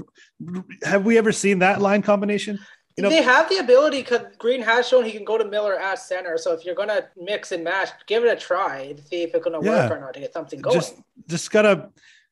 Have 0.84 1.04
we 1.04 1.18
ever 1.18 1.32
seen 1.32 1.60
that 1.60 1.80
line 1.80 2.02
combination? 2.02 2.58
You 2.96 3.04
know, 3.04 3.08
they 3.08 3.22
have 3.22 3.48
the 3.48 3.58
ability 3.58 4.02
because 4.02 4.20
Green 4.38 4.60
has 4.62 4.88
shown 4.88 5.04
he 5.04 5.12
can 5.12 5.24
go 5.24 5.38
to 5.38 5.44
Miller 5.44 5.78
at 5.78 5.98
center. 5.98 6.36
So 6.36 6.52
if 6.52 6.64
you're 6.64 6.74
gonna 6.74 7.06
mix 7.16 7.52
and 7.52 7.64
match, 7.64 7.88
give 8.06 8.24
it 8.24 8.28
a 8.28 8.36
try 8.36 8.80
and 8.80 9.00
see 9.00 9.22
if 9.22 9.34
it's 9.34 9.44
gonna 9.44 9.62
yeah. 9.62 9.88
work 9.88 9.98
or 9.98 10.00
not 10.00 10.14
to 10.14 10.20
get 10.20 10.32
something 10.32 10.60
going. 10.60 10.74
Just, 10.74 11.00
just 11.26 11.50
gotta, 11.50 11.88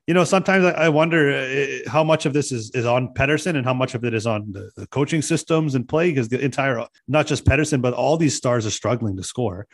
you 0.07 0.13
know, 0.13 0.25
sometimes 0.25 0.65
I 0.65 0.91
wonder 0.91 1.31
uh, 1.33 1.91
how 1.91 2.05
much 2.05 2.27
of 2.27 2.33
this 2.35 2.53
is 2.53 2.71
is 2.73 2.85
on 2.85 3.15
Pettersson 3.15 3.57
and 3.57 3.65
how 3.65 3.75
much 3.75 3.95
of 3.95 4.05
it 4.05 4.13
is 4.13 4.27
on 4.27 4.53
the, 4.53 4.71
the 4.77 4.87
coaching 4.89 5.23
systems 5.23 5.75
and 5.75 5.89
play 5.89 6.11
because 6.11 6.29
the 6.29 6.41
entire, 6.41 6.87
not 7.09 7.27
just 7.27 7.47
Pettersson, 7.47 7.81
but 7.81 7.95
all 7.95 8.17
these 8.17 8.37
stars 8.37 8.67
are 8.67 8.71
struggling 8.71 9.17
to 9.17 9.23
score. 9.23 9.67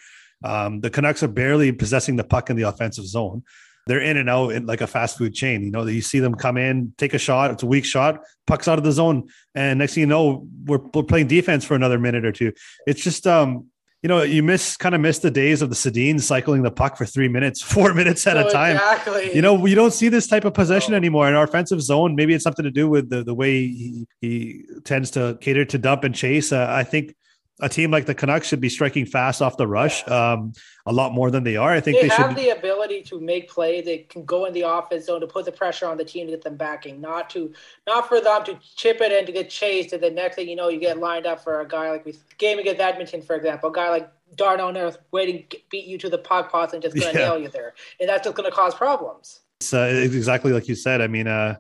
Um, 0.45 0.81
the 0.81 0.91
Canucks 0.91 1.23
are 1.23 1.29
barely 1.29 1.73
possessing 1.73 2.17
the 2.17 2.25
puck 2.25 2.51
in 2.51 2.57
the 2.57 2.65
offensive 2.65 3.07
zone 3.07 3.43
they're 3.87 4.01
in 4.01 4.17
and 4.17 4.29
out 4.29 4.53
in 4.53 4.67
like 4.67 4.81
a 4.81 4.87
fast 4.87 5.17
food 5.19 5.35
chain. 5.35 5.63
You 5.63 5.71
know, 5.71 5.85
that 5.85 5.93
you 5.93 6.03
see 6.03 6.19
them 6.19 6.35
come 6.35 6.57
in, 6.57 6.93
take 6.99 7.15
a 7.15 7.19
shot, 7.19 7.51
it's 7.51 7.63
a 7.63 7.67
weak 7.67 7.85
shot, 7.85 8.21
pucks 8.47 8.69
out 8.69 8.79
of 8.79 8.85
the 8.85 8.93
zone, 8.93 9.29
and 9.55 9.79
next 9.79 9.95
thing 9.95 10.03
you 10.03 10.07
know, 10.07 10.47
we're, 10.65 10.81
we're 10.93 11.03
playing 11.03 11.29
defense 11.29 11.65
for 11.65 11.75
another 11.75 11.99
minute 11.99 12.25
or 12.25 12.33
two. 12.33 12.53
It's 12.87 13.03
just 13.03 13.27
um, 13.27 13.67
you 14.03 14.09
know, 14.09 14.23
you 14.23 14.43
miss 14.43 14.77
kind 14.77 14.95
of 14.95 15.01
miss 15.01 15.19
the 15.19 15.31
days 15.31 15.63
of 15.63 15.69
the 15.69 15.75
Sedin 15.75 16.21
cycling 16.21 16.63
the 16.63 16.71
puck 16.71 16.97
for 16.97 17.07
three 17.07 17.29
minutes, 17.29 17.63
four 17.75 17.95
minutes 17.95 18.27
at 18.27 18.37
a 18.37 18.49
time. 18.51 18.77
Exactly. 18.77 19.35
You 19.35 19.43
know, 19.43 19.55
we 19.55 19.75
don't 19.75 19.93
see 19.93 20.09
this 20.09 20.27
type 20.27 20.45
of 20.45 20.55
possession 20.55 20.95
oh. 20.95 20.97
anymore 20.97 21.29
in 21.29 21.35
our 21.35 21.45
offensive 21.45 21.83
zone. 21.83 22.15
Maybe 22.15 22.35
it's 22.35 22.45
something 22.45 22.65
to 22.65 22.71
do 22.71 22.89
with 22.89 23.11
the, 23.11 23.25
the 23.25 23.35
way 23.35 23.67
he, 23.67 24.07
he 24.21 24.65
tends 24.85 25.11
to 25.13 25.39
cater 25.41 25.65
to 25.65 25.79
dump 25.79 26.05
and 26.05 26.15
chase. 26.15 26.53
Uh, 26.53 26.67
I 26.69 26.85
think 26.85 27.17
a 27.61 27.69
team 27.69 27.91
like 27.91 28.05
the 28.05 28.15
Canucks 28.15 28.49
should 28.49 28.61
be 28.61 28.69
striking 28.69 29.07
fast 29.07 29.41
off 29.41 29.57
the 29.57 29.67
rush 29.67 30.07
um, 30.09 30.53
a 30.85 30.93
lot 30.93 31.13
more 31.13 31.31
than 31.31 31.43
they 31.43 31.57
are. 31.57 31.71
I 31.71 31.81
think 31.81 31.97
they, 31.97 32.09
they 32.09 32.15
have 32.15 32.31
should... 32.31 32.37
the 32.37 32.51
ability 32.51 33.03
to 33.03 33.19
make 33.19 33.49
play. 33.49 33.81
They 33.81 33.99
can 33.99 34.25
go 34.27 34.45
in 34.45 34.53
the 34.53 34.63
offense 34.63 35.07
zone 35.07 35.21
to 35.23 35.27
put 35.27 35.47
the 35.47 35.53
pressure 35.53 35.87
on 35.87 35.97
the 35.97 36.05
team 36.05 36.27
to 36.27 36.33
get 36.33 36.43
them 36.43 36.57
backing, 36.57 37.01
not 37.01 37.31
to 37.31 37.53
not 37.87 38.09
for 38.09 38.21
them 38.21 38.45
to 38.45 38.59
chip 38.77 39.01
it 39.01 39.11
in 39.11 39.25
to 39.25 39.33
get 39.33 39.49
chased. 39.49 39.95
And 39.95 40.03
the 40.03 40.11
next 40.11 40.37
thing 40.37 40.49
you 40.49 40.57
know, 40.57 40.69
you 40.69 40.79
get 40.79 40.99
lined 40.99 41.27
up 41.27 41.43
for 41.43 41.61
a 41.61 41.69
guy 41.69 41.91
like 41.91 42.05
we 42.05 42.15
game 42.37 42.59
against 42.59 42.81
Edmonton, 42.81 43.23
for 43.23 43.37
example, 43.37 43.71
a 43.71 43.73
guy 43.73 43.89
like 43.89 44.11
Darnell 44.35 44.73
Nurse 44.73 44.99
waiting 45.13 45.45
to 45.49 45.59
beat 45.71 45.87
you 45.87 45.97
to 45.99 46.11
the 46.11 46.19
puck 46.19 46.53
pots 46.53 46.75
and 46.75 46.83
just 46.83 46.95
going 46.95 47.15
to 47.15 47.19
yeah. 47.19 47.27
nail 47.27 47.39
you 47.39 47.49
there, 47.49 47.75
and 48.01 48.09
that's 48.09 48.25
just 48.25 48.37
going 48.37 48.49
to 48.49 48.55
cause 48.55 48.75
problems. 48.75 49.41
It's 49.61 49.73
uh, 49.73 50.03
exactly 50.05 50.53
like 50.53 50.69
you 50.69 50.75
said. 50.75 51.01
I 51.01 51.07
mean, 51.07 51.27
uh, 51.27 51.57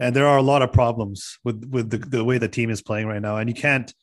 and 0.00 0.16
there 0.16 0.26
are 0.26 0.38
a 0.38 0.42
lot 0.42 0.62
of 0.62 0.72
problems 0.72 1.38
with 1.44 1.64
with 1.70 1.90
the, 1.90 1.98
the 1.98 2.24
way 2.24 2.38
the 2.38 2.48
team 2.48 2.70
is 2.70 2.82
playing 2.82 3.06
right 3.06 3.22
now, 3.22 3.36
and 3.36 3.48
you 3.48 3.54
can't 3.54 3.94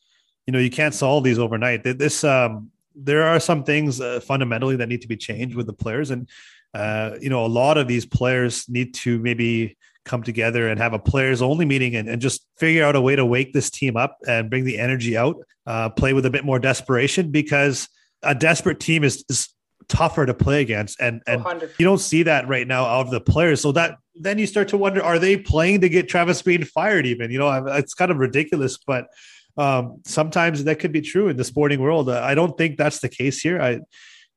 you 0.47 0.53
know 0.53 0.59
you 0.59 0.69
can't 0.69 0.93
solve 0.93 1.23
these 1.23 1.39
overnight. 1.39 1.83
This 1.83 2.23
um 2.23 2.69
there 2.95 3.23
are 3.23 3.39
some 3.39 3.63
things 3.63 3.99
uh, 3.99 4.19
fundamentally 4.19 4.75
that 4.75 4.87
need 4.87 5.01
to 5.01 5.07
be 5.07 5.17
changed 5.17 5.55
with 5.55 5.67
the 5.67 5.73
players. 5.73 6.11
And 6.11 6.29
uh 6.73 7.11
you 7.19 7.29
know 7.29 7.45
a 7.45 7.47
lot 7.47 7.77
of 7.77 7.87
these 7.87 8.05
players 8.05 8.67
need 8.69 8.93
to 8.95 9.19
maybe 9.19 9.77
come 10.05 10.21
together 10.21 10.67
and 10.67 10.79
have 10.79 10.93
a 10.93 10.99
players 10.99 11.41
only 11.41 11.65
meeting 11.65 11.95
and, 11.95 12.09
and 12.09 12.21
just 12.21 12.45
figure 12.57 12.83
out 12.83 12.95
a 12.95 13.01
way 13.01 13.15
to 13.15 13.25
wake 13.25 13.53
this 13.53 13.69
team 13.69 13.95
up 13.95 14.17
and 14.27 14.49
bring 14.49 14.65
the 14.65 14.77
energy 14.77 15.15
out 15.15 15.37
uh 15.65 15.89
play 15.89 16.13
with 16.13 16.25
a 16.25 16.29
bit 16.29 16.43
more 16.43 16.59
desperation 16.59 17.31
because 17.31 17.87
a 18.21 18.33
desperate 18.33 18.79
team 18.79 19.03
is, 19.03 19.23
is 19.29 19.53
tougher 19.87 20.25
to 20.25 20.33
play 20.33 20.61
against. 20.61 20.99
And 20.99 21.21
and 21.27 21.43
100. 21.43 21.71
you 21.77 21.85
don't 21.85 21.99
see 21.99 22.23
that 22.23 22.47
right 22.47 22.67
now 22.67 22.85
out 22.85 23.05
of 23.05 23.11
the 23.11 23.21
players. 23.21 23.61
So 23.61 23.71
that 23.73 23.97
then 24.15 24.37
you 24.37 24.47
start 24.47 24.67
to 24.69 24.77
wonder 24.77 25.03
are 25.03 25.19
they 25.19 25.37
playing 25.37 25.81
to 25.81 25.89
get 25.89 26.09
Travis 26.09 26.41
Green 26.41 26.63
fired 26.63 27.05
even? 27.05 27.31
You 27.31 27.39
know 27.39 27.65
it's 27.67 27.93
kind 27.93 28.11
of 28.11 28.17
ridiculous 28.17 28.77
but 28.77 29.07
um, 29.57 30.01
sometimes 30.05 30.63
that 30.63 30.79
could 30.79 30.91
be 30.91 31.01
true 31.01 31.29
in 31.29 31.37
the 31.37 31.43
sporting 31.43 31.79
world. 31.79 32.09
Uh, 32.09 32.21
I 32.23 32.35
don't 32.35 32.57
think 32.57 32.77
that's 32.77 32.99
the 32.99 33.09
case 33.09 33.39
here. 33.39 33.61
I 33.61 33.79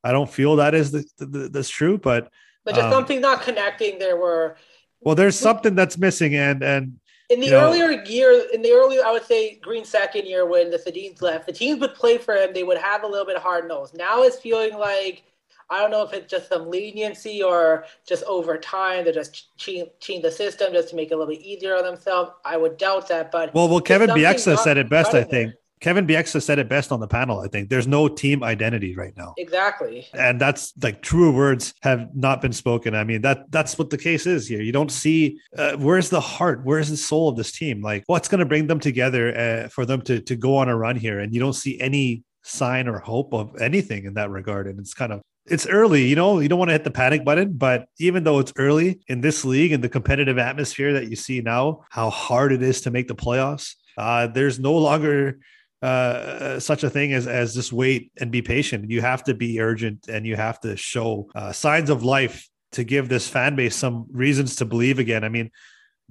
I 0.04 0.12
don't 0.12 0.30
feel 0.30 0.56
that 0.56 0.74
is 0.74 0.92
the, 0.92 1.04
the 1.18 1.48
that's 1.48 1.68
true, 1.68 1.98
but 1.98 2.30
but 2.64 2.74
just 2.74 2.86
um, 2.86 2.92
something 2.92 3.20
not 3.20 3.42
connecting. 3.42 3.98
There 3.98 4.16
were 4.16 4.56
well, 5.00 5.14
there's 5.14 5.38
something 5.38 5.74
that's 5.74 5.98
missing, 5.98 6.34
and 6.34 6.62
and 6.62 6.98
in 7.28 7.40
the 7.40 7.54
earlier 7.54 7.96
know, 7.96 8.02
year, 8.04 8.46
in 8.52 8.62
the 8.62 8.70
earlier, 8.70 9.02
I 9.04 9.12
would 9.12 9.24
say 9.24 9.56
Green 9.56 9.84
second 9.84 10.26
year 10.26 10.46
when 10.46 10.70
the 10.70 10.78
Sedins 10.78 11.22
left, 11.22 11.46
the 11.46 11.52
teams 11.52 11.80
would 11.80 11.94
play 11.94 12.18
for 12.18 12.34
him. 12.34 12.52
They 12.52 12.62
would 12.62 12.78
have 12.78 13.02
a 13.02 13.06
little 13.06 13.26
bit 13.26 13.36
of 13.36 13.42
hard 13.42 13.66
nose. 13.66 13.92
Now 13.94 14.22
it's 14.22 14.38
feeling 14.38 14.78
like 14.78 15.24
I 15.70 15.80
don't 15.80 15.90
know 15.90 16.02
if 16.02 16.12
it's 16.12 16.30
just 16.30 16.48
some 16.48 16.70
leniency 16.70 17.42
or 17.42 17.84
just 18.06 18.22
over 18.24 18.56
time 18.56 19.04
they're 19.04 19.12
just 19.12 19.56
changing 19.56 20.22
the 20.22 20.30
system 20.30 20.72
just 20.72 20.90
to 20.90 20.96
make 20.96 21.10
it 21.10 21.14
a 21.14 21.16
little 21.16 21.34
bit 21.34 21.42
easier 21.42 21.76
on 21.76 21.84
themselves. 21.84 22.30
I 22.44 22.56
would 22.56 22.76
doubt 22.76 23.08
that, 23.08 23.32
but 23.32 23.54
well, 23.54 23.68
well, 23.68 23.80
Kevin 23.80 24.10
Bieksa 24.10 24.58
said 24.58 24.76
it 24.76 24.88
best, 24.88 25.14
I 25.14 25.24
think. 25.24 25.52
Kevin 25.80 26.06
Bieksa 26.06 26.42
said 26.42 26.58
it 26.58 26.70
best 26.70 26.90
on 26.90 27.00
the 27.00 27.06
panel. 27.06 27.40
I 27.40 27.48
think 27.48 27.68
there's 27.68 27.86
no 27.86 28.08
team 28.08 28.42
identity 28.42 28.96
right 28.96 29.14
now. 29.16 29.34
Exactly, 29.36 30.06
and 30.14 30.40
that's 30.40 30.72
like 30.82 31.02
true 31.02 31.32
words 31.32 31.74
have 31.82 32.08
not 32.14 32.40
been 32.40 32.52
spoken. 32.52 32.94
I 32.94 33.04
mean 33.04 33.20
that 33.22 33.50
that's 33.50 33.78
what 33.78 33.90
the 33.90 33.98
case 33.98 34.26
is 34.26 34.48
here. 34.48 34.62
You 34.62 34.72
don't 34.72 34.90
see 34.90 35.38
uh, 35.56 35.76
where's 35.76 36.08
the 36.08 36.20
heart, 36.20 36.62
where's 36.64 36.88
the 36.88 36.96
soul 36.96 37.28
of 37.28 37.36
this 37.36 37.52
team? 37.52 37.82
Like 37.82 38.04
what's 38.06 38.28
going 38.28 38.38
to 38.38 38.46
bring 38.46 38.66
them 38.66 38.80
together 38.80 39.36
uh, 39.36 39.68
for 39.68 39.84
them 39.84 40.00
to 40.02 40.20
to 40.20 40.36
go 40.36 40.56
on 40.56 40.68
a 40.68 40.76
run 40.76 40.96
here? 40.96 41.18
And 41.18 41.34
you 41.34 41.40
don't 41.40 41.52
see 41.52 41.78
any 41.78 42.24
sign 42.42 42.88
or 42.88 42.98
hope 43.00 43.34
of 43.34 43.60
anything 43.60 44.04
in 44.04 44.14
that 44.14 44.30
regard. 44.30 44.68
And 44.68 44.78
it's 44.78 44.94
kind 44.94 45.12
of 45.12 45.20
it's 45.48 45.66
early, 45.66 46.06
you 46.06 46.16
know, 46.16 46.40
you 46.40 46.48
don't 46.48 46.58
want 46.58 46.68
to 46.68 46.72
hit 46.72 46.84
the 46.84 46.90
panic 46.90 47.24
button, 47.24 47.52
but 47.52 47.88
even 47.98 48.24
though 48.24 48.38
it's 48.38 48.52
early 48.56 49.00
in 49.08 49.20
this 49.20 49.44
league 49.44 49.72
and 49.72 49.82
the 49.82 49.88
competitive 49.88 50.38
atmosphere 50.38 50.92
that 50.94 51.08
you 51.08 51.16
see 51.16 51.40
now, 51.40 51.84
how 51.90 52.10
hard 52.10 52.52
it 52.52 52.62
is 52.62 52.80
to 52.82 52.90
make 52.90 53.08
the 53.08 53.14
playoffs, 53.14 53.74
uh, 53.96 54.26
there's 54.26 54.58
no 54.58 54.74
longer 54.74 55.38
uh, 55.82 56.58
such 56.58 56.82
a 56.84 56.90
thing 56.90 57.12
as 57.12 57.26
as 57.26 57.54
just 57.54 57.72
wait 57.72 58.10
and 58.18 58.30
be 58.30 58.42
patient. 58.42 58.90
You 58.90 59.00
have 59.02 59.24
to 59.24 59.34
be 59.34 59.60
urgent 59.60 60.08
and 60.08 60.26
you 60.26 60.36
have 60.36 60.60
to 60.60 60.76
show 60.76 61.30
uh, 61.34 61.52
signs 61.52 61.90
of 61.90 62.02
life 62.02 62.48
to 62.72 62.84
give 62.84 63.08
this 63.08 63.28
fan 63.28 63.56
base 63.56 63.76
some 63.76 64.06
reasons 64.10 64.56
to 64.56 64.64
believe 64.64 64.98
again. 64.98 65.22
I 65.22 65.28
mean, 65.28 65.50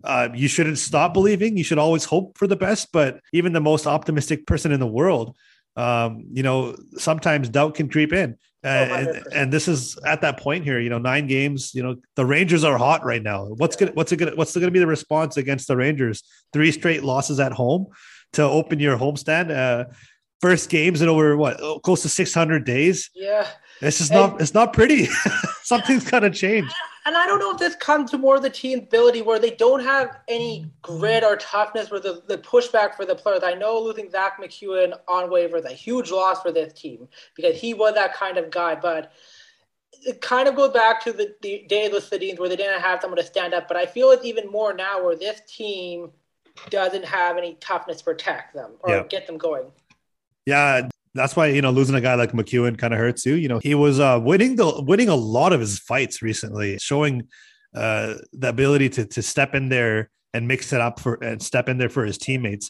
uh, 0.04 0.30
you 0.34 0.48
shouldn't 0.48 0.78
stop 0.78 1.14
believing. 1.14 1.58
You 1.58 1.64
should 1.64 1.78
always 1.78 2.06
hope 2.06 2.38
for 2.38 2.48
the 2.48 2.56
best. 2.56 2.92
But 2.92 3.20
even 3.34 3.54
the 3.54 3.62
most 3.62 3.88
optimistic 3.88 4.46
person 4.46 4.72
in 4.72 4.80
the 4.80 4.88
world, 4.88 5.36
um, 5.76 6.26
you 6.32 6.44
know, 6.44 6.76
sometimes 6.98 7.50
doubt 7.50 7.76
can 7.76 7.90
creep 7.90 8.14
in. 8.14 8.38
Uh, 8.66 8.68
and, 8.68 9.28
and, 9.32 9.54
this 9.54 9.68
is 9.68 9.96
at 10.08 10.22
that 10.22 10.40
point 10.40 10.64
here, 10.64 10.80
you 10.80 10.90
know, 10.90 10.98
nine 10.98 11.28
games. 11.28 11.76
You 11.76 11.84
know, 11.84 11.96
the 12.16 12.26
Rangers 12.26 12.64
are 12.64 12.80
hot 12.80 13.06
right 13.06 13.22
now. 13.22 13.46
What's 13.46 13.80
yeah. 13.80 13.88
good? 13.88 13.96
What's 13.96 14.12
it 14.12 14.18
gonna? 14.18 14.36
What's 14.36 14.56
going 14.56 14.66
to 14.66 14.72
be 14.72 14.80
the 14.80 14.88
response 14.88 15.38
against 15.38 15.68
the 15.68 15.78
Rangers? 15.78 16.24
Three 16.52 16.72
straight 16.72 17.04
losses 17.04 17.40
at 17.40 17.52
home 17.52 17.88
to 18.34 18.42
open 18.42 18.80
your 18.80 18.98
homestand. 18.98 19.56
Uh, 19.56 19.86
first 20.42 20.70
games 20.72 21.04
in 21.04 21.10
over 21.10 21.38
what 21.38 21.60
close 21.84 22.02
to 22.02 22.10
600 22.10 22.66
days. 22.66 23.12
Yeah, 23.14 23.48
it's 23.82 24.00
just 24.00 24.12
and, 24.12 24.20
not. 24.20 24.42
It's 24.42 24.56
not 24.56 24.74
pretty. 24.74 25.06
Something's 25.64 26.10
got 26.10 26.22
to 26.22 26.32
change. 26.32 26.72
And 27.06 27.16
I 27.16 27.28
don't 27.28 27.38
know 27.38 27.52
if 27.52 27.60
this 27.60 27.76
comes 27.76 28.10
to 28.12 28.18
more 28.18 28.36
of 28.36 28.42
the 28.42 28.50
team 28.50 28.80
ability 28.80 29.22
where 29.22 29.38
they 29.38 29.52
don't 29.52 29.84
have 29.84 30.18
any 30.28 30.72
grit 30.82 31.24
or 31.24 31.36
toughness 31.36 31.92
or 31.92 32.00
the, 32.00 32.24
the 32.28 32.40
pushback 32.40 32.96
for 32.96 33.06
the 33.06 33.16
players. 33.16 33.42
I 33.44 33.54
know 33.54 33.80
losing 33.80 34.10
Zach 34.10 34.42
MacEwen 34.42 34.98
on 35.08 35.30
waiver 35.30 35.58
is 35.58 35.66
a 35.66 35.74
huge 35.74 36.10
loss 36.10 36.42
for 36.42 36.52
this 36.52 36.74
team 36.74 37.08
because 37.36 37.60
he 37.60 37.76
was 37.76 37.94
that 37.94 38.16
kind 38.16 38.38
of 38.38 38.50
guy. 38.50 38.74
But 38.74 39.12
it 40.02 40.20
kind 40.22 40.48
of 40.48 40.56
goes 40.56 40.74
back 40.74 41.04
to 41.04 41.14
the, 41.14 41.36
the 41.44 41.66
days 41.70 41.92
with 41.92 42.10
Sedins 42.10 42.40
where 42.40 42.50
they 42.50 42.56
didn't 42.56 42.82
have 42.82 43.02
someone 43.02 43.20
to 43.20 43.26
stand 43.26 43.54
up. 43.54 43.68
But 43.68 43.78
I 43.78 43.86
feel 43.86 44.10
it's 44.10 44.26
even 44.26 44.50
more 44.52 44.74
now 44.74 45.04
where 45.04 45.16
this 45.16 45.42
team 45.48 46.10
doesn't 46.72 47.06
have 47.06 47.38
any 47.38 47.54
toughness 47.60 48.00
to 48.00 48.04
protect 48.04 48.56
them 48.56 48.72
or 48.80 48.90
yeah. 48.90 49.04
get 49.04 49.28
them 49.28 49.38
going. 49.38 49.66
Yeah, 50.48 50.90
that's 51.16 51.36
why 51.36 51.48
you 51.48 51.62
know 51.62 51.72
losing 51.72 51.96
a 51.96 52.02
guy 52.02 52.16
like 52.16 52.34
MacEwen 52.34 52.78
kind 52.78 52.94
of 52.94 53.00
hurts 53.00 53.26
you. 53.26 53.36
You 53.36 53.48
know, 53.48 53.60
he 53.60 53.74
was 53.74 54.00
uh, 54.00 54.20
winning 54.22 54.58
the 54.58 54.84
winning 54.84 55.10
a 55.10 55.16
lot 55.16 55.54
of 55.54 55.60
his 55.60 55.80
fights 55.80 56.22
recently, 56.22 56.78
showing 56.78 57.28
uh, 57.74 58.16
the 58.34 58.50
ability 58.50 58.90
to 58.90 59.06
to 59.06 59.22
step 59.22 59.56
in 59.56 59.70
there 59.70 60.12
and 60.34 60.48
mix 60.48 60.74
it 60.74 60.82
up 60.82 61.00
for 61.00 61.16
and 61.24 61.42
step 61.42 61.70
in 61.70 61.78
there 61.78 61.90
for 61.90 62.06
his 62.06 62.18
teammates. 62.18 62.70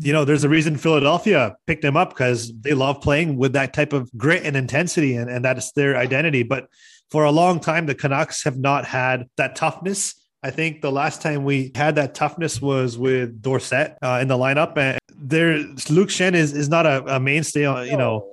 You 0.00 0.12
know, 0.12 0.26
there's 0.26 0.44
a 0.44 0.48
reason 0.48 0.76
Philadelphia 0.76 1.56
picked 1.66 1.84
him 1.84 1.96
up 1.96 2.10
because 2.10 2.52
they 2.60 2.74
love 2.74 3.00
playing 3.00 3.36
with 3.36 3.54
that 3.54 3.72
type 3.72 3.94
of 3.94 4.10
grit 4.16 4.44
and 4.44 4.56
intensity, 4.56 5.16
and, 5.16 5.30
and 5.30 5.44
that 5.44 5.56
is 5.56 5.72
their 5.74 5.96
identity. 5.96 6.42
But 6.42 6.66
for 7.10 7.24
a 7.24 7.30
long 7.30 7.60
time, 7.60 7.86
the 7.86 7.94
Canucks 7.94 8.44
have 8.44 8.58
not 8.58 8.84
had 8.84 9.26
that 9.36 9.56
toughness. 9.56 10.14
I 10.42 10.50
think 10.50 10.80
the 10.80 10.92
last 10.92 11.22
time 11.22 11.44
we 11.44 11.70
had 11.74 11.94
that 11.96 12.14
toughness 12.14 12.60
was 12.60 12.98
with 12.98 13.40
Dorsett 13.42 13.96
uh, 14.02 14.18
in 14.20 14.28
the 14.28 14.36
lineup, 14.36 14.76
and 14.76 14.98
there 15.20 15.58
Luke 15.88 16.08
Schenn 16.08 16.34
is 16.34 16.52
is 16.52 16.68
not 16.68 16.86
a, 16.86 17.16
a 17.16 17.20
mainstay 17.20 17.64
on 17.64 17.86
you 17.86 17.96
know 17.96 18.32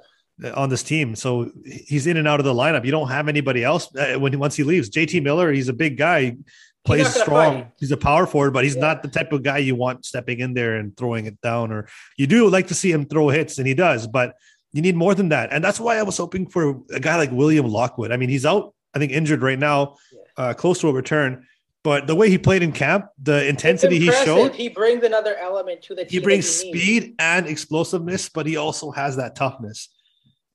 on 0.53 0.69
this 0.69 0.83
team, 0.83 1.15
so 1.15 1.51
he's 1.65 2.07
in 2.07 2.17
and 2.17 2.27
out 2.27 2.39
of 2.39 2.45
the 2.45 2.53
lineup. 2.53 2.85
You 2.85 2.91
don't 2.91 3.09
have 3.09 3.27
anybody 3.27 3.63
else 3.63 3.93
uh, 3.95 4.15
when 4.19 4.37
once 4.39 4.55
he 4.55 4.63
leaves. 4.63 4.89
JT 4.89 5.23
Miller, 5.23 5.51
he's 5.51 5.67
a 5.67 5.73
big 5.73 5.97
guy, 5.97 6.37
plays 6.85 7.07
he's 7.07 7.21
strong. 7.21 7.63
Fight. 7.63 7.71
He's 7.79 7.91
a 7.91 7.97
power 7.97 8.25
forward, 8.27 8.53
but 8.53 8.63
he's 8.63 8.75
yeah. 8.75 8.81
not 8.81 9.01
the 9.01 9.09
type 9.09 9.31
of 9.33 9.43
guy 9.43 9.57
you 9.57 9.75
want 9.75 10.05
stepping 10.05 10.39
in 10.39 10.53
there 10.53 10.75
and 10.75 10.95
throwing 10.95 11.25
it 11.25 11.41
down. 11.41 11.71
Or 11.71 11.87
you 12.17 12.27
do 12.27 12.49
like 12.49 12.67
to 12.67 12.75
see 12.75 12.91
him 12.91 13.05
throw 13.05 13.29
hits, 13.29 13.57
and 13.57 13.67
he 13.67 13.73
does, 13.73 14.07
but 14.07 14.35
you 14.73 14.81
need 14.81 14.95
more 14.95 15.15
than 15.15 15.29
that. 15.29 15.51
And 15.51 15.63
that's 15.63 15.79
why 15.79 15.97
I 15.97 16.03
was 16.03 16.17
hoping 16.17 16.47
for 16.47 16.81
a 16.91 16.99
guy 16.99 17.17
like 17.17 17.31
William 17.31 17.67
Lockwood. 17.67 18.11
I 18.11 18.17
mean, 18.17 18.29
he's 18.29 18.45
out, 18.45 18.73
I 18.93 18.99
think, 18.99 19.11
injured 19.11 19.41
right 19.41 19.59
now, 19.59 19.95
uh, 20.37 20.53
close 20.53 20.79
to 20.81 20.89
a 20.89 20.93
return. 20.93 21.47
But 21.83 22.07
the 22.07 22.15
way 22.15 22.29
he 22.29 22.37
played 22.37 22.63
in 22.63 22.71
camp, 22.71 23.05
the 23.21 23.47
intensity 23.47 23.99
he 23.99 24.11
showed, 24.11 24.53
he 24.53 24.67
brings 24.67 25.03
another 25.03 25.35
element 25.37 25.81
to 25.83 25.95
the 25.95 26.03
team. 26.03 26.19
He 26.19 26.23
brings 26.23 26.47
speed 26.47 27.15
and 27.19 27.47
explosiveness, 27.47 28.29
but 28.29 28.45
he 28.45 28.57
also 28.57 28.91
has 28.91 29.15
that 29.17 29.35
toughness. 29.35 29.89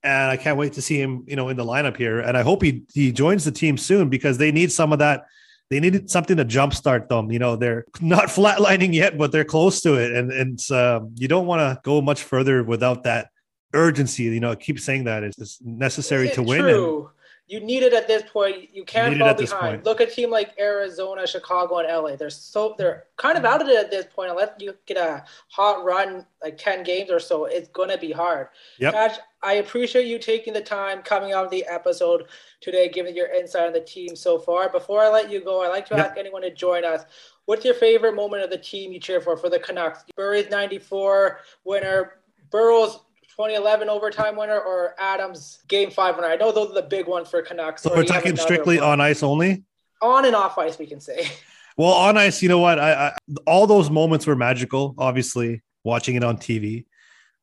And 0.03 0.29
I 0.29 0.37
can't 0.37 0.57
wait 0.57 0.73
to 0.73 0.81
see 0.81 0.99
him, 0.99 1.23
you 1.27 1.35
know, 1.35 1.49
in 1.49 1.57
the 1.57 1.65
lineup 1.65 1.97
here. 1.97 2.19
And 2.19 2.37
I 2.37 2.41
hope 2.41 2.61
he 2.61 2.83
he 2.93 3.11
joins 3.11 3.45
the 3.45 3.51
team 3.51 3.77
soon 3.77 4.09
because 4.09 4.37
they 4.37 4.51
need 4.51 4.71
some 4.71 4.91
of 4.91 4.99
that. 4.99 5.23
They 5.69 5.79
needed 5.79 6.09
something 6.09 6.37
to 6.37 6.45
jumpstart 6.45 7.07
them. 7.07 7.31
You 7.31 7.39
know, 7.39 7.55
they're 7.55 7.85
not 8.01 8.25
flatlining 8.27 8.93
yet, 8.93 9.17
but 9.17 9.31
they're 9.31 9.45
close 9.45 9.81
to 9.81 9.95
it. 9.95 10.11
And 10.11 10.31
and 10.31 10.71
um, 10.71 11.15
you 11.15 11.27
don't 11.27 11.47
want 11.47 11.61
to 11.61 11.79
go 11.83 12.01
much 12.01 12.21
further 12.21 12.63
without 12.63 13.03
that 13.03 13.29
urgency. 13.73 14.23
You 14.23 14.39
know, 14.41 14.51
I 14.51 14.55
keep 14.55 14.79
saying 14.79 15.05
that 15.05 15.23
it's 15.23 15.61
necessary 15.61 16.29
to 16.31 16.43
win. 16.43 16.59
True. 16.59 16.97
And, 17.05 17.09
you 17.53 17.59
need 17.59 17.83
it 17.83 17.93
at 17.93 18.07
this 18.07 18.23
point. 18.23 18.69
You 18.73 18.83
can't 18.83 19.15
fall 19.15 19.35
behind. 19.35 19.85
Look 19.85 20.01
at 20.01 20.07
a 20.07 20.11
team 20.11 20.31
like 20.31 20.55
Arizona, 20.59 21.27
Chicago, 21.27 21.77
and 21.77 21.87
LA. 21.87 22.15
They're 22.15 22.31
so 22.31 22.73
they're 22.79 23.03
kind 23.17 23.37
of 23.37 23.45
out 23.45 23.61
of 23.61 23.67
it 23.67 23.77
at 23.77 23.91
this 23.91 24.07
point. 24.07 24.31
Unless 24.31 24.53
you 24.57 24.73
get 24.87 24.97
a 24.97 25.23
hot 25.49 25.85
run, 25.85 26.25
like 26.41 26.57
ten 26.57 26.81
games 26.81 27.11
or 27.11 27.19
so, 27.19 27.45
it's 27.45 27.69
gonna 27.69 27.99
be 27.99 28.11
hard. 28.11 28.47
Yep. 28.79 29.19
I 29.43 29.53
appreciate 29.55 30.07
you 30.07 30.17
taking 30.17 30.51
the 30.51 30.61
time 30.61 31.03
coming 31.03 31.35
on 31.35 31.47
the 31.49 31.63
episode 31.67 32.23
today, 32.59 32.89
giving 32.89 33.15
your 33.15 33.27
insight 33.27 33.67
on 33.67 33.73
the 33.73 33.81
team 33.81 34.15
so 34.15 34.39
far. 34.39 34.69
Before 34.69 35.01
I 35.01 35.09
let 35.09 35.29
you 35.29 35.43
go, 35.43 35.61
I'd 35.61 35.67
like 35.67 35.85
to 35.89 35.95
yep. 35.95 36.07
ask 36.07 36.17
anyone 36.17 36.41
to 36.41 36.51
join 36.51 36.83
us. 36.83 37.03
What's 37.45 37.63
your 37.63 37.75
favorite 37.75 38.15
moment 38.15 38.43
of 38.43 38.49
the 38.49 38.57
team 38.57 38.91
you 38.91 38.99
cheer 38.99 39.21
for 39.21 39.37
for 39.37 39.51
the 39.51 39.59
Canucks? 39.59 40.05
Murray's 40.17 40.49
'94 40.49 41.39
winner, 41.65 42.13
Burrows 42.49 43.01
2011 43.35 43.89
overtime 43.89 44.35
winner 44.35 44.59
or 44.59 44.93
Adams 44.99 45.59
game 45.67 45.89
five 45.89 46.15
winner? 46.15 46.27
I 46.27 46.35
know 46.35 46.51
those 46.51 46.69
are 46.69 46.75
the 46.75 46.87
big 46.87 47.07
ones 47.07 47.29
for 47.29 47.41
Canucks. 47.41 47.81
So 47.81 47.93
we're 47.95 48.03
talking 48.03 48.35
strictly 48.35 48.77
one. 48.77 48.89
on 48.89 49.01
ice 49.01 49.23
only? 49.23 49.63
On 50.01 50.25
and 50.25 50.35
off 50.35 50.57
ice, 50.57 50.77
we 50.77 50.85
can 50.85 50.99
say. 50.99 51.27
Well, 51.75 51.93
on 51.93 52.17
ice, 52.17 52.43
you 52.43 52.49
know 52.49 52.59
what? 52.59 52.77
I, 52.77 52.93
I 52.93 53.13
all 53.47 53.65
those 53.65 53.89
moments 53.89 54.27
were 54.27 54.35
magical, 54.35 54.93
obviously, 54.99 55.63
watching 55.83 56.13
it 56.13 56.23
on 56.23 56.37
TV. 56.37 56.85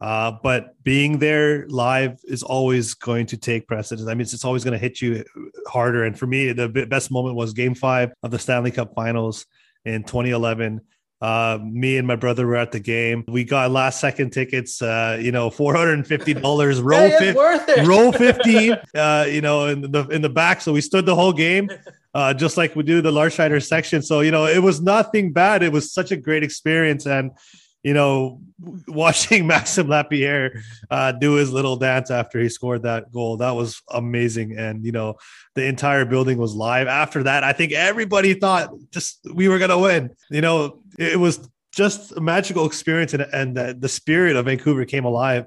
Uh, 0.00 0.32
but 0.42 0.80
being 0.82 1.18
there 1.18 1.66
live 1.68 2.20
is 2.24 2.44
always 2.44 2.94
going 2.94 3.26
to 3.26 3.36
take 3.36 3.66
precedence. 3.66 4.08
I 4.08 4.14
mean, 4.14 4.20
it's, 4.20 4.32
it's 4.32 4.44
always 4.44 4.62
going 4.62 4.72
to 4.72 4.78
hit 4.78 5.02
you 5.02 5.24
harder. 5.66 6.04
And 6.04 6.16
for 6.16 6.28
me, 6.28 6.52
the 6.52 6.68
best 6.68 7.10
moment 7.10 7.34
was 7.34 7.52
game 7.52 7.74
five 7.74 8.12
of 8.22 8.30
the 8.30 8.38
Stanley 8.38 8.70
Cup 8.70 8.94
finals 8.94 9.46
in 9.84 10.04
2011 10.04 10.80
uh, 11.20 11.58
me 11.62 11.98
and 11.98 12.06
my 12.06 12.16
brother 12.16 12.46
were 12.46 12.56
at 12.56 12.72
the 12.72 12.80
game. 12.80 13.24
We 13.28 13.44
got 13.44 13.70
last 13.70 14.00
second 14.00 14.30
tickets. 14.30 14.80
Uh, 14.80 15.18
you 15.20 15.32
know, 15.32 15.50
four 15.50 15.74
hundred 15.74 15.94
and 15.94 16.06
fifty 16.06 16.34
dollars. 16.34 16.80
row 16.82 16.96
hey, 16.96 17.32
fi- 17.32 17.84
row 17.84 18.10
fifteen. 18.10 18.76
Uh, 18.94 19.26
you 19.28 19.40
know, 19.40 19.66
in 19.66 19.82
the 19.82 20.06
in 20.08 20.22
the 20.22 20.30
back. 20.30 20.60
So 20.60 20.72
we 20.72 20.80
stood 20.80 21.04
the 21.04 21.14
whole 21.14 21.32
game, 21.32 21.68
uh, 22.14 22.32
just 22.34 22.56
like 22.56 22.74
we 22.74 22.84
do 22.84 23.02
the 23.02 23.10
Larsheider 23.10 23.62
section. 23.62 24.02
So 24.02 24.20
you 24.20 24.30
know, 24.30 24.46
it 24.46 24.62
was 24.62 24.80
nothing 24.80 25.32
bad. 25.32 25.62
It 25.62 25.72
was 25.72 25.92
such 25.92 26.10
a 26.10 26.16
great 26.16 26.42
experience, 26.42 27.06
and 27.06 27.32
you 27.82 27.94
know, 27.94 28.40
watching 28.88 29.46
Maxim 29.46 29.88
Lapierre 29.88 30.62
uh, 30.90 31.12
do 31.12 31.34
his 31.34 31.52
little 31.52 31.76
dance 31.76 32.10
after 32.10 32.38
he 32.38 32.48
scored 32.48 32.82
that 32.82 33.12
goal, 33.12 33.38
that 33.38 33.52
was 33.52 33.82
amazing. 33.90 34.56
And, 34.56 34.84
you 34.84 34.92
know, 34.92 35.16
the 35.54 35.64
entire 35.66 36.04
building 36.04 36.38
was 36.38 36.54
live. 36.54 36.86
After 36.86 37.22
that, 37.24 37.44
I 37.44 37.52
think 37.52 37.72
everybody 37.72 38.34
thought 38.34 38.70
just 38.90 39.20
we 39.32 39.48
were 39.48 39.58
going 39.58 39.70
to 39.70 39.78
win. 39.78 40.10
You 40.30 40.40
know, 40.40 40.82
it 40.98 41.18
was 41.18 41.48
just 41.72 42.12
a 42.12 42.20
magical 42.20 42.66
experience 42.66 43.14
and, 43.14 43.26
and 43.32 43.56
the, 43.56 43.76
the 43.78 43.88
spirit 43.88 44.36
of 44.36 44.46
Vancouver 44.46 44.84
came 44.84 45.04
alive 45.04 45.46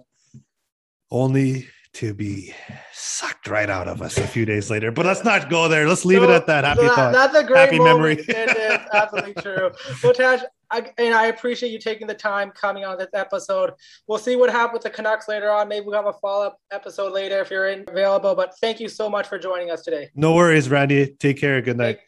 only 1.11 1.67
to 1.93 2.13
be 2.13 2.53
sucked 2.91 3.47
right 3.47 3.69
out 3.69 3.87
of 3.87 4.01
us 4.01 4.17
a 4.17 4.25
few 4.25 4.45
days 4.45 4.69
later. 4.69 4.91
But 4.91 5.05
let's 5.05 5.23
not 5.23 5.49
go 5.49 5.67
there. 5.67 5.87
Let's 5.87 6.05
leave 6.05 6.19
so, 6.19 6.23
it 6.25 6.29
at 6.31 6.47
that. 6.47 6.63
Happy 6.63 6.81
that, 6.81 6.95
thought. 6.95 7.13
That's 7.13 7.35
a 7.35 7.43
great 7.43 7.59
happy 7.59 7.79
memory. 7.79 8.13
it 8.17 8.29
is 8.29 8.87
absolutely 8.93 9.35
true. 9.35 9.71
Well, 10.03 10.13
Tej, 10.13 10.39
I, 10.71 10.91
and 10.97 11.13
I 11.13 11.27
appreciate 11.27 11.71
you 11.71 11.77
taking 11.77 12.07
the 12.07 12.15
time 12.15 12.51
coming 12.51 12.83
on 12.83 12.97
this 12.97 13.09
episode. 13.13 13.73
We'll 14.07 14.17
see 14.17 14.35
what 14.35 14.49
happens 14.49 14.73
with 14.73 14.83
the 14.83 14.89
Canucks 14.89 15.27
later 15.27 15.51
on. 15.51 15.67
Maybe 15.67 15.85
we'll 15.85 15.95
have 15.95 16.07
a 16.07 16.13
follow 16.13 16.47
up 16.47 16.59
episode 16.71 17.13
later 17.13 17.39
if 17.41 17.51
you're 17.51 17.67
in 17.67 17.85
available. 17.87 18.33
But 18.33 18.57
thank 18.59 18.79
you 18.79 18.89
so 18.89 19.07
much 19.07 19.27
for 19.27 19.37
joining 19.37 19.69
us 19.69 19.83
today. 19.83 20.09
No 20.15 20.33
worries, 20.33 20.69
Randy. 20.69 21.15
Take 21.19 21.37
care. 21.37 21.61
Good 21.61 21.77
night. 21.77 21.99